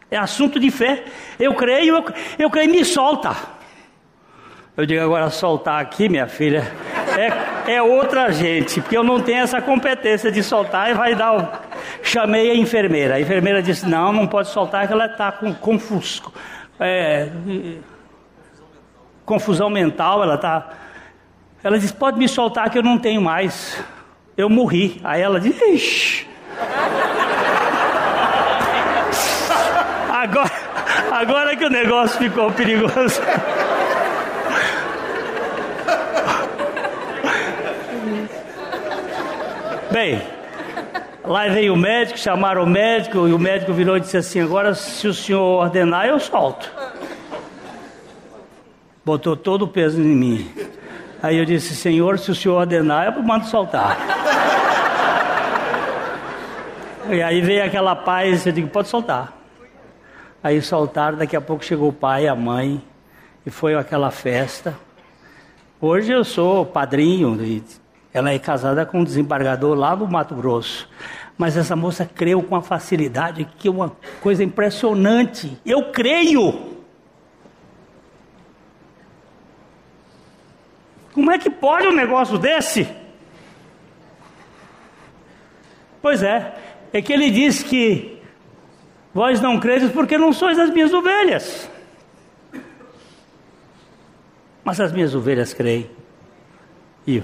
[0.10, 1.04] É assunto de fé.
[1.40, 2.06] Eu creio, eu,
[2.40, 3.36] eu creio, me solta.
[4.76, 6.72] Eu digo agora, soltar aqui, minha filha,
[7.66, 11.38] é, é outra gente, porque eu não tenho essa competência de soltar e vai dar.
[11.38, 11.48] O...
[12.02, 13.16] Chamei a enfermeira.
[13.16, 16.34] A enfermeira disse: não, não pode soltar, que ela está com confusco.
[16.80, 17.30] É,
[19.26, 20.70] confusão mental, ela está
[21.64, 23.82] ela disse: Pode me soltar que eu não tenho mais.
[24.38, 25.00] Eu morri.
[25.04, 26.28] Aí ela disse: Ixi.
[30.10, 30.52] Agora,
[31.12, 33.22] agora que o negócio ficou perigoso.
[39.92, 40.22] Bem,
[41.24, 44.74] lá veio o médico, chamaram o médico e o médico virou e disse assim: Agora,
[44.74, 46.72] se o senhor ordenar, eu solto.
[49.04, 50.52] Botou todo o peso em mim.
[51.22, 53.98] Aí eu disse: Senhor, se o senhor ordenar, eu mando soltar.
[57.10, 59.34] e aí veio aquela paz, eu digo: Pode soltar.
[60.42, 62.82] Aí soltaram, daqui a pouco chegou o pai, a mãe,
[63.46, 64.74] e foi aquela festa.
[65.82, 67.38] Hoje eu sou padrinho,
[68.14, 70.90] ela é casada com um desembargador lá no Mato Grosso.
[71.38, 75.58] Mas essa moça creu com a facilidade que é uma coisa impressionante.
[75.66, 76.79] Eu creio.
[81.20, 82.88] Como é que pode um negócio desse?
[86.02, 86.56] Pois é,
[86.94, 88.20] é que ele diz que
[89.14, 91.70] Vós não credes porque não sois as minhas ovelhas.
[94.64, 95.90] Mas as minhas ovelhas creem.
[97.08, 97.24] E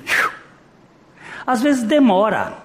[1.46, 2.58] às vezes demora.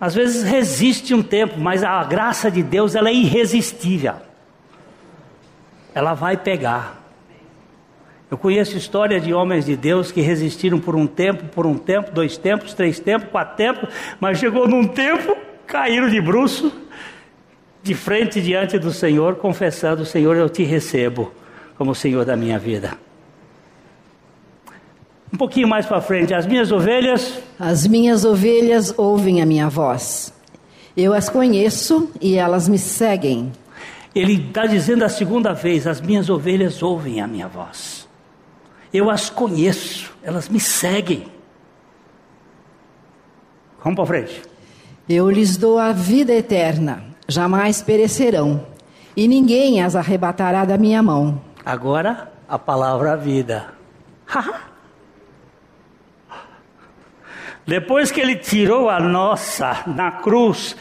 [0.00, 4.14] Às vezes resiste um tempo, mas a graça de Deus ela é irresistível.
[5.94, 6.98] Ela vai pegar.
[8.30, 12.12] Eu conheço história de homens de Deus que resistiram por um tempo, por um tempo,
[12.12, 13.88] dois tempos, três tempos, quatro tempos,
[14.20, 16.72] mas chegou num tempo, caíram de bruço
[17.82, 21.32] de frente diante do Senhor, confessando: Senhor, eu te recebo
[21.76, 22.96] como Senhor da minha vida.
[25.32, 27.38] Um pouquinho mais para frente, as minhas ovelhas.
[27.58, 30.32] As minhas ovelhas ouvem a minha voz.
[30.96, 33.50] Eu as conheço e elas me seguem.
[34.14, 37.99] Ele está dizendo a segunda vez: as minhas ovelhas ouvem a minha voz.
[38.92, 41.26] Eu as conheço, elas me seguem.
[43.82, 44.42] Vamos para frente.
[45.08, 48.66] Eu lhes dou a vida eterna jamais perecerão,
[49.16, 51.40] e ninguém as arrebatará da minha mão.
[51.64, 53.72] Agora a palavra vida.
[57.66, 60.74] Depois que ele tirou a nossa na cruz,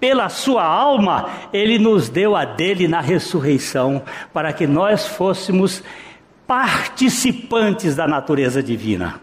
[0.00, 4.02] pela sua alma, ele nos deu a dele na ressurreição,
[4.32, 5.84] para que nós fôssemos
[6.52, 9.22] participantes da natureza divina.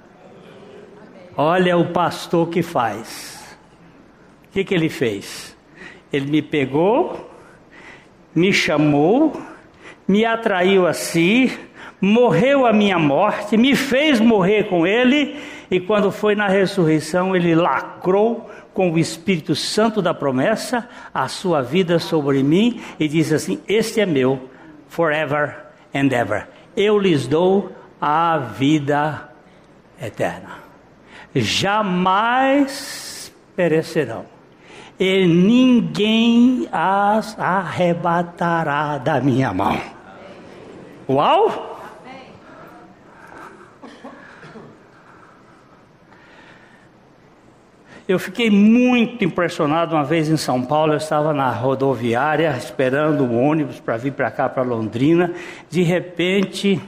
[1.38, 3.56] Olha o pastor que faz.
[4.46, 5.56] O que, que ele fez?
[6.12, 7.30] Ele me pegou,
[8.34, 9.40] me chamou,
[10.08, 11.56] me atraiu a si,
[12.02, 17.54] morreu a minha morte, me fez morrer com ele, e quando foi na ressurreição, ele
[17.54, 23.62] lacrou com o Espírito Santo da promessa a sua vida sobre mim e diz assim:
[23.68, 24.50] Este é meu,
[24.88, 25.58] forever
[25.94, 26.59] and ever.
[26.80, 29.30] Eu lhes dou a vida
[30.02, 30.60] eterna.
[31.36, 34.24] Jamais perecerão
[34.98, 39.78] e ninguém as arrebatará da minha mão.
[41.10, 41.69] Uau!
[48.10, 53.40] Eu fiquei muito impressionado uma vez em São Paulo, eu estava na rodoviária esperando o
[53.40, 55.32] ônibus para vir para cá, para Londrina.
[55.70, 56.82] De repente,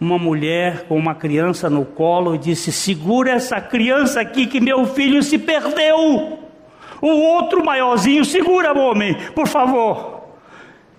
[0.00, 5.22] uma mulher com uma criança no colo disse: Segura essa criança aqui que meu filho
[5.22, 6.38] se perdeu.
[6.98, 10.18] O outro maiorzinho, segura, homem, por favor.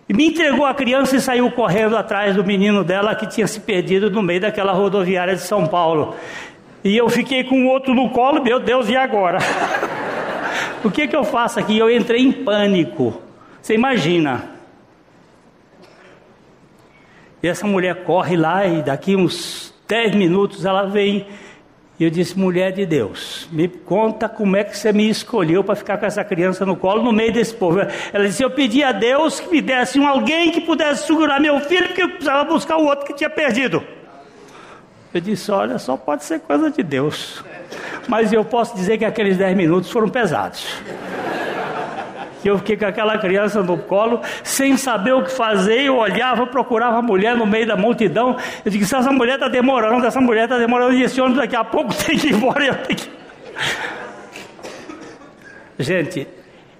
[0.08, 3.60] E me entregou a criança e saiu correndo atrás do menino dela que tinha se
[3.60, 6.16] perdido no meio daquela rodoviária de São Paulo.
[6.84, 9.40] E eu fiquei com o outro no colo, meu Deus, e agora?
[10.84, 11.78] o que, que eu faço aqui?
[11.78, 13.22] Eu entrei em pânico.
[13.62, 14.50] Você imagina.
[17.44, 21.26] E essa mulher corre lá e daqui uns 10 minutos ela vem
[22.00, 25.76] e eu disse, mulher de Deus, me conta como é que você me escolheu para
[25.76, 27.82] ficar com essa criança no colo no meio desse povo.
[28.14, 31.60] Ela disse, eu pedi a Deus que me desse um alguém que pudesse segurar meu
[31.60, 33.84] filho, porque eu precisava buscar o outro que tinha perdido.
[35.14, 37.44] Eu disse, olha, só pode ser coisa de Deus.
[38.08, 40.68] Mas eu posso dizer que aqueles dez minutos foram pesados
[42.48, 46.98] eu fiquei com aquela criança no colo, sem saber o que fazer, eu olhava, procurava
[46.98, 50.58] a mulher no meio da multidão, eu disse, essa mulher está demorando, essa mulher está
[50.58, 53.10] demorando, e esse ônibus daqui a pouco tem que ir embora, eu tenho que...
[55.80, 56.28] Gente,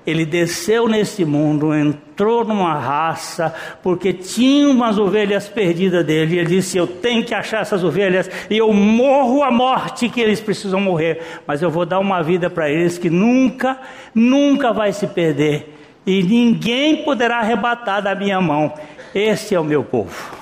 [0.10, 3.54] ele desceu nesse mundo, entrou numa raça,
[3.84, 6.36] porque tinha umas ovelhas perdidas dele.
[6.36, 10.20] E ele disse: Eu tenho que achar essas ovelhas, e eu morro a morte que
[10.20, 13.80] eles precisam morrer, mas eu vou dar uma vida para eles que nunca,
[14.14, 18.74] nunca vai se perder, e ninguém poderá arrebatar da minha mão.
[19.14, 20.38] Esse é o meu povo.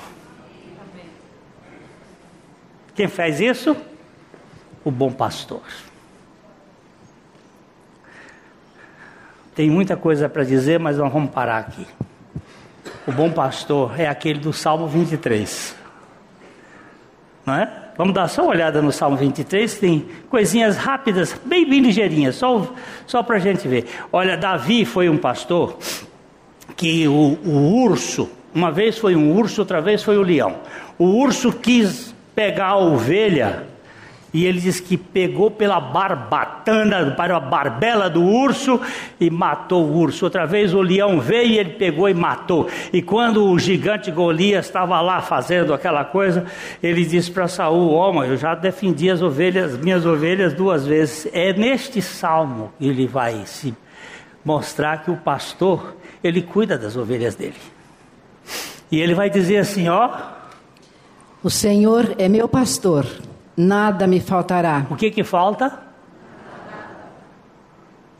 [2.95, 3.77] Quem faz isso?
[4.83, 5.61] O bom pastor.
[9.57, 11.83] Tem muita coisa para dizer, mas nós vamos parar aqui.
[13.07, 15.75] O bom pastor é aquele do Salmo 23.
[17.43, 17.67] Não é?
[17.97, 22.71] Vamos dar só uma olhada no Salmo 23, tem coisinhas rápidas, bem, bem ligeirinhas, só,
[23.07, 23.87] só para a gente ver.
[24.13, 25.79] Olha, Davi foi um pastor
[26.75, 30.57] que o, o urso, uma vez foi um urso, outra vez foi o leão.
[30.99, 33.65] O urso quis pegar a ovelha
[34.33, 38.79] e ele diz que pegou pela barbatana, para a barbela do urso
[39.19, 40.25] e matou o urso.
[40.25, 42.69] Outra vez o leão veio e ele pegou e matou.
[42.91, 46.45] E quando o gigante Golias estava lá fazendo aquela coisa,
[46.83, 51.27] ele disse para Saul: Homem, eu já defendi as ovelhas, minhas ovelhas duas vezes.
[51.31, 53.73] É neste salmo que ele vai se
[54.43, 57.55] mostrar que o pastor, ele cuida das ovelhas dele.
[58.91, 60.09] E ele vai dizer assim: Ó.
[61.43, 63.05] O Senhor é meu pastor
[63.57, 64.85] Nada me faltará.
[64.87, 65.81] O que que falta?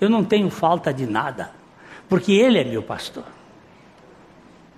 [0.01, 1.51] Eu não tenho falta de nada,
[2.09, 3.23] porque Ele é meu pastor.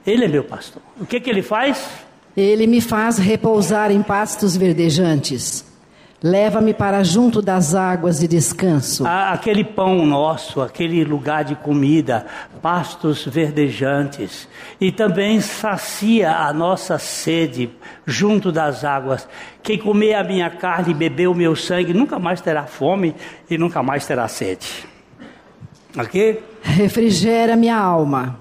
[0.05, 0.81] Ele é meu pastor.
[0.99, 1.89] O que que Ele faz?
[2.35, 5.68] Ele me faz repousar em pastos verdejantes.
[6.21, 9.05] Leva-me para junto das águas de descanso.
[9.07, 12.25] Aquele pão nosso, aquele lugar de comida,
[12.61, 14.45] pastos verdejantes.
[14.81, 17.69] E também sacia a nossa sede
[18.05, 19.25] junto das águas.
[19.63, 23.15] Quem comer a minha carne e beber o meu sangue nunca mais terá fome
[23.49, 24.85] e nunca mais terá sede.
[25.97, 26.43] Ok?
[26.61, 28.37] Refrigera minha alma.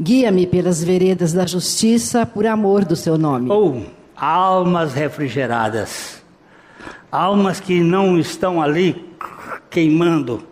[0.00, 3.48] Guia-me pelas veredas da justiça por amor do seu nome.
[3.48, 3.82] Ou oh,
[4.16, 6.21] almas refrigeradas
[7.12, 9.14] almas que não estão ali
[9.68, 10.42] queimando,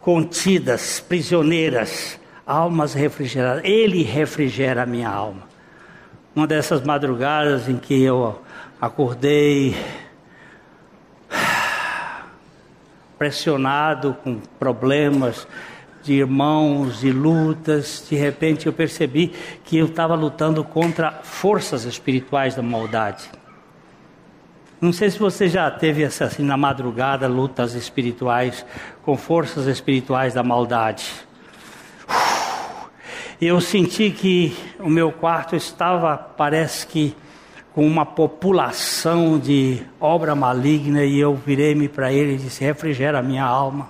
[0.00, 3.62] contidas, prisioneiras, almas refrigeradas.
[3.64, 5.44] Ele refrigera a minha alma.
[6.34, 8.40] Uma dessas madrugadas em que eu
[8.80, 9.76] acordei
[13.16, 15.46] pressionado com problemas
[16.02, 19.32] de irmãos e lutas, de repente eu percebi
[19.64, 23.30] que eu estava lutando contra forças espirituais da maldade.
[24.84, 28.66] Não sei se você já teve essa, assim na madrugada lutas espirituais
[29.02, 31.10] com forças espirituais da maldade.
[33.40, 37.16] Eu senti que o meu quarto estava, parece que,
[37.72, 43.22] com uma população de obra maligna e eu virei-me para ele e disse: refrigera a
[43.22, 43.88] minha alma.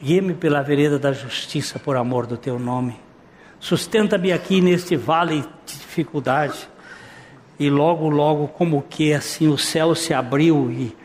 [0.00, 2.94] Guia-me pela vereda da justiça por amor do teu nome.
[3.58, 6.70] Sustenta-me aqui neste vale de dificuldade
[7.62, 10.96] e logo, logo, como que assim o céu se abriu e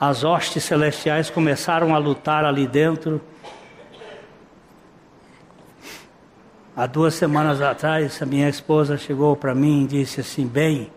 [0.00, 3.20] as hostes celestiais começaram a lutar ali dentro.
[6.76, 10.92] Há duas semanas atrás, a minha esposa chegou para mim e disse assim: Bem,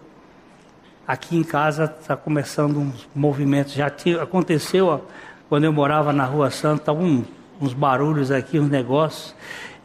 [1.07, 3.73] aqui em casa está começando uns movimentos.
[3.73, 5.03] Já aconteceu
[5.49, 7.23] quando eu morava na Rua Santa, um,
[7.59, 9.34] uns barulhos aqui, uns negócios.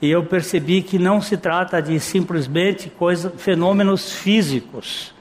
[0.01, 5.15] E eu percebi que não se trata de simplesmente coisa, fenômenos físicos,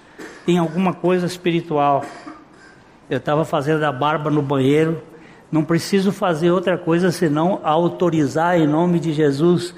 [0.45, 2.03] tem alguma coisa espiritual.
[3.09, 5.01] Eu estava fazendo a barba no banheiro,
[5.51, 9.73] não preciso fazer outra coisa senão autorizar em nome de Jesus.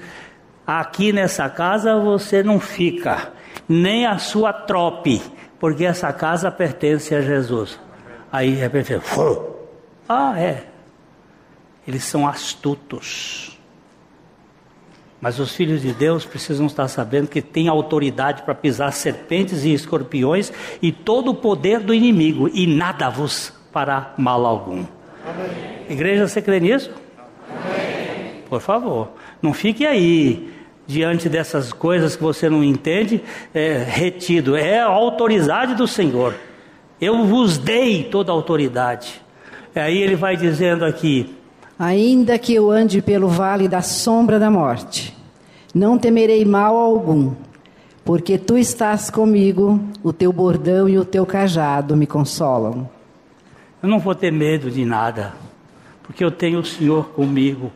[0.66, 3.32] Aqui nessa casa você não fica,
[3.68, 5.22] nem a sua trope,
[5.60, 7.78] porque essa casa pertence a Jesus.
[8.32, 9.00] Aí de repente,
[10.08, 10.64] ah, é.
[11.86, 13.57] Eles são astutos.
[15.20, 19.72] Mas os filhos de Deus precisam estar sabendo que tem autoridade para pisar serpentes e
[19.72, 24.84] escorpiões e todo o poder do inimigo, e nada vos fará mal algum.
[25.26, 25.48] Amém.
[25.90, 26.90] Igreja, você crê nisso?
[27.50, 28.42] Amém.
[28.48, 29.10] Por favor,
[29.42, 30.52] não fique aí
[30.86, 34.56] diante dessas coisas que você não entende, é, retido.
[34.56, 36.34] É a autoridade do Senhor.
[37.00, 39.20] Eu vos dei toda a autoridade.
[39.74, 41.36] Aí ele vai dizendo aqui:
[41.78, 45.16] Ainda que eu ande pelo vale da sombra da morte,
[45.72, 47.34] não temerei mal algum,
[48.04, 52.90] porque tu estás comigo, o teu bordão e o teu cajado me consolam.
[53.80, 55.32] Eu não vou ter medo de nada,
[56.02, 57.70] porque eu tenho o Senhor comigo.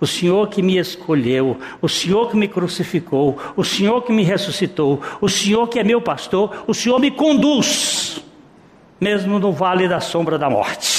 [0.00, 5.00] O Senhor que me escolheu, o Senhor que me crucificou, o Senhor que me ressuscitou,
[5.20, 8.22] o Senhor que é meu pastor, o Senhor me conduz,
[9.00, 10.97] mesmo no vale da sombra da morte.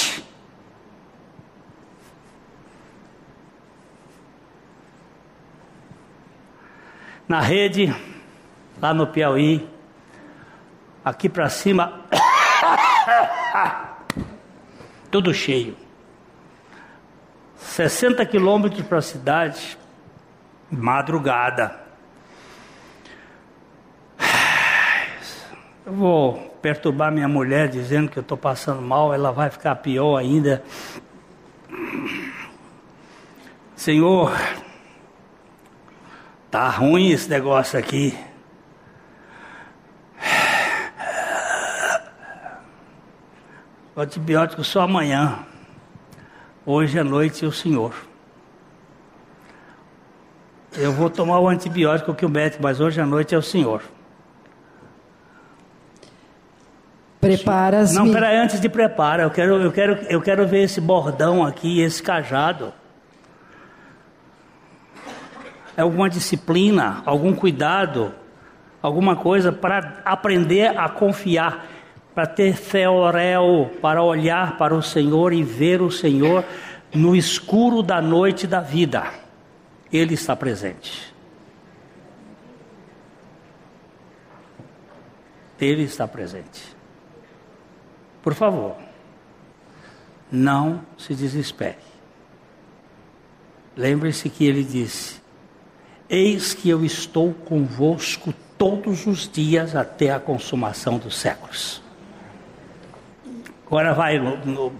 [7.30, 7.94] Na rede,
[8.82, 9.64] lá no Piauí,
[11.04, 12.00] aqui para cima,
[15.12, 15.76] tudo cheio.
[17.56, 19.78] 60 quilômetros para a cidade,
[20.68, 21.78] madrugada.
[25.86, 30.16] Eu vou perturbar minha mulher dizendo que eu estou passando mal, ela vai ficar pior
[30.16, 30.62] ainda.
[33.74, 34.30] Senhor,
[36.50, 38.18] Tá ruim esse negócio aqui.
[43.94, 45.46] O antibiótico só amanhã.
[46.66, 47.94] Hoje à noite o senhor.
[50.76, 53.82] Eu vou tomar o antibiótico que o médico, mas hoje à noite é o senhor.
[57.20, 60.80] Prepara as Não, peraí, antes de prepara, eu quero, eu, quero, eu quero ver esse
[60.80, 62.72] bordão aqui, esse cajado
[65.80, 68.14] alguma disciplina, algum cuidado,
[68.82, 71.66] alguma coisa para aprender a confiar,
[72.14, 76.44] para ter fé orel, para olhar para o Senhor e ver o Senhor
[76.94, 79.04] no escuro da noite da vida.
[79.92, 81.14] Ele está presente.
[85.60, 86.74] Ele está presente.
[88.22, 88.76] Por favor,
[90.30, 91.78] não se desespere.
[93.76, 95.19] Lembre-se que ele disse:
[96.10, 101.80] Eis que eu estou convosco todos os dias até a consumação dos séculos.
[103.64, 104.72] Agora vai no, no...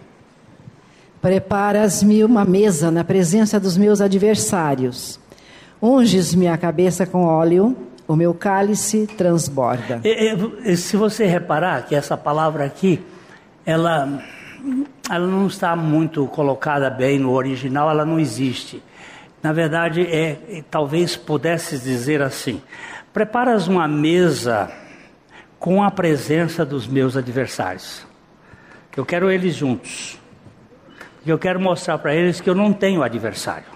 [1.22, 5.20] Preparas-me uma mesa na presença dos meus adversários.
[5.80, 7.76] Unges-me a cabeça com óleo,
[8.08, 10.00] o meu cálice transborda.
[10.02, 13.00] E, e, se você reparar que essa palavra aqui
[13.64, 14.20] ela,
[15.08, 18.82] ela não está muito colocada bem no original, ela não existe.
[19.42, 22.62] Na verdade, é, talvez pudesse dizer assim:
[23.12, 24.70] preparas uma mesa
[25.58, 28.06] com a presença dos meus adversários.
[28.96, 30.18] Eu quero eles juntos.
[31.24, 33.66] Eu quero mostrar para eles que eu não tenho adversário.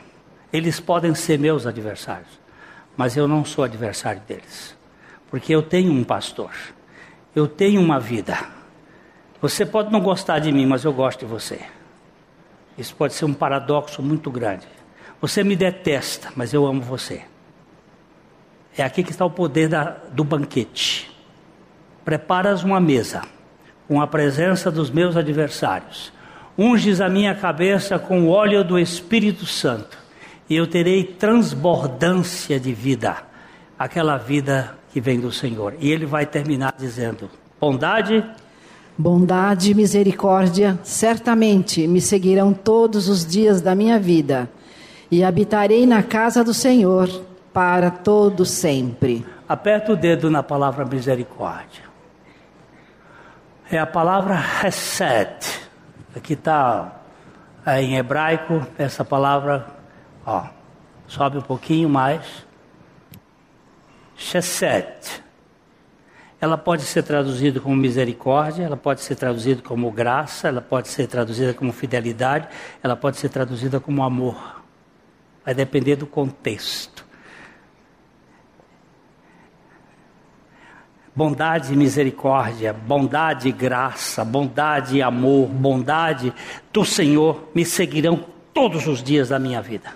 [0.53, 2.41] Eles podem ser meus adversários,
[2.97, 4.77] mas eu não sou adversário deles,
[5.31, 6.53] porque eu tenho um pastor.
[7.35, 8.39] Eu tenho uma vida.
[9.43, 11.61] Você pode não gostar de mim, mas eu gosto de você.
[12.79, 14.67] Isso pode ser um paradoxo muito grande.
[15.25, 17.23] Você me detesta, mas eu amo você.
[18.77, 21.11] É aqui que está o poder da, do banquete.
[22.05, 23.23] Preparas uma mesa
[23.89, 26.13] com a presença dos meus adversários.
[26.59, 29.97] Unges a minha cabeça com o óleo do Espírito Santo,
[30.47, 33.17] e eu terei transbordância de vida,
[33.79, 35.75] aquela vida que vem do Senhor.
[35.81, 38.23] E ele vai terminar dizendo: bondade,
[38.97, 44.49] Bondade e misericórdia certamente me seguirão todos os dias da minha vida,
[45.11, 47.09] e habitarei na casa do Senhor
[47.53, 49.25] para todo sempre.
[49.49, 51.85] Aperta o dedo na palavra misericórdia.
[53.71, 55.65] É a palavra Hesed.
[56.17, 57.01] Aqui está
[57.67, 59.67] é, em hebraico essa palavra,
[60.25, 60.45] ó,
[61.07, 62.47] sobe um pouquinho mais.
[64.17, 65.25] Chesed
[66.45, 71.07] ela pode ser traduzida como misericórdia, ela pode ser traduzida como graça, ela pode ser
[71.07, 72.49] traduzida como fidelidade,
[72.83, 74.54] ela pode ser traduzida como amor.
[75.45, 77.05] Vai depender do contexto.
[81.15, 86.33] Bondade e misericórdia, bondade e graça, bondade e amor, bondade
[86.73, 89.93] do Senhor me seguirão todos os dias da minha vida.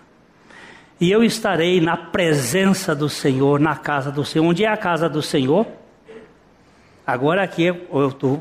[1.01, 4.45] E eu estarei na presença do Senhor, na casa do Senhor.
[4.45, 5.67] Onde é a casa do Senhor?
[7.07, 7.77] Agora aqui eu,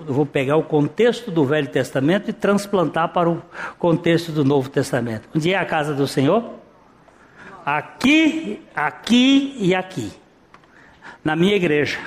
[0.05, 3.41] vou pegar o contexto do Velho Testamento e transplantar para o
[3.79, 5.29] contexto do Novo Testamento.
[5.35, 6.43] Onde é a casa do Senhor?
[7.67, 10.09] Aqui, aqui e aqui.
[11.21, 11.99] Na minha igreja.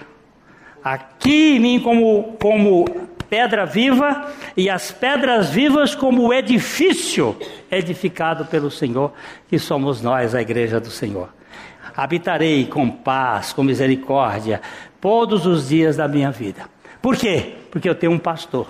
[0.82, 2.86] Aqui em mim como, como
[3.28, 7.36] pedra viva e as pedras vivas como edifício
[7.70, 9.12] edificado pelo Senhor,
[9.50, 11.28] que somos nós, a igreja do Senhor.
[11.94, 14.62] Habitarei com paz, com misericórdia,
[14.98, 16.64] todos os dias da minha vida.
[17.02, 17.52] Por quê?
[17.70, 18.66] Porque eu tenho um pastor.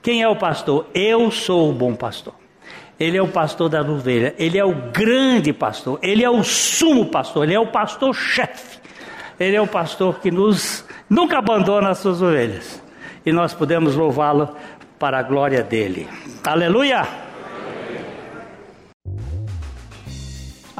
[0.00, 0.86] Quem é o pastor?
[0.94, 2.39] Eu sou o bom pastor.
[3.00, 7.06] Ele é o pastor da ovelha, ele é o grande pastor, ele é o sumo
[7.06, 8.78] pastor, ele é o pastor-chefe.
[9.38, 12.82] Ele é o pastor que nos nunca abandona as suas ovelhas.
[13.24, 14.54] E nós podemos louvá-lo
[14.98, 16.06] para a glória dele.
[16.44, 17.30] Aleluia!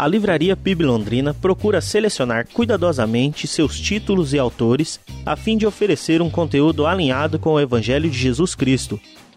[0.01, 6.23] a Livraria PIB Londrina procura selecionar cuidadosamente seus títulos e autores a fim de oferecer
[6.23, 8.99] um conteúdo alinhado com o Evangelho de Jesus Cristo.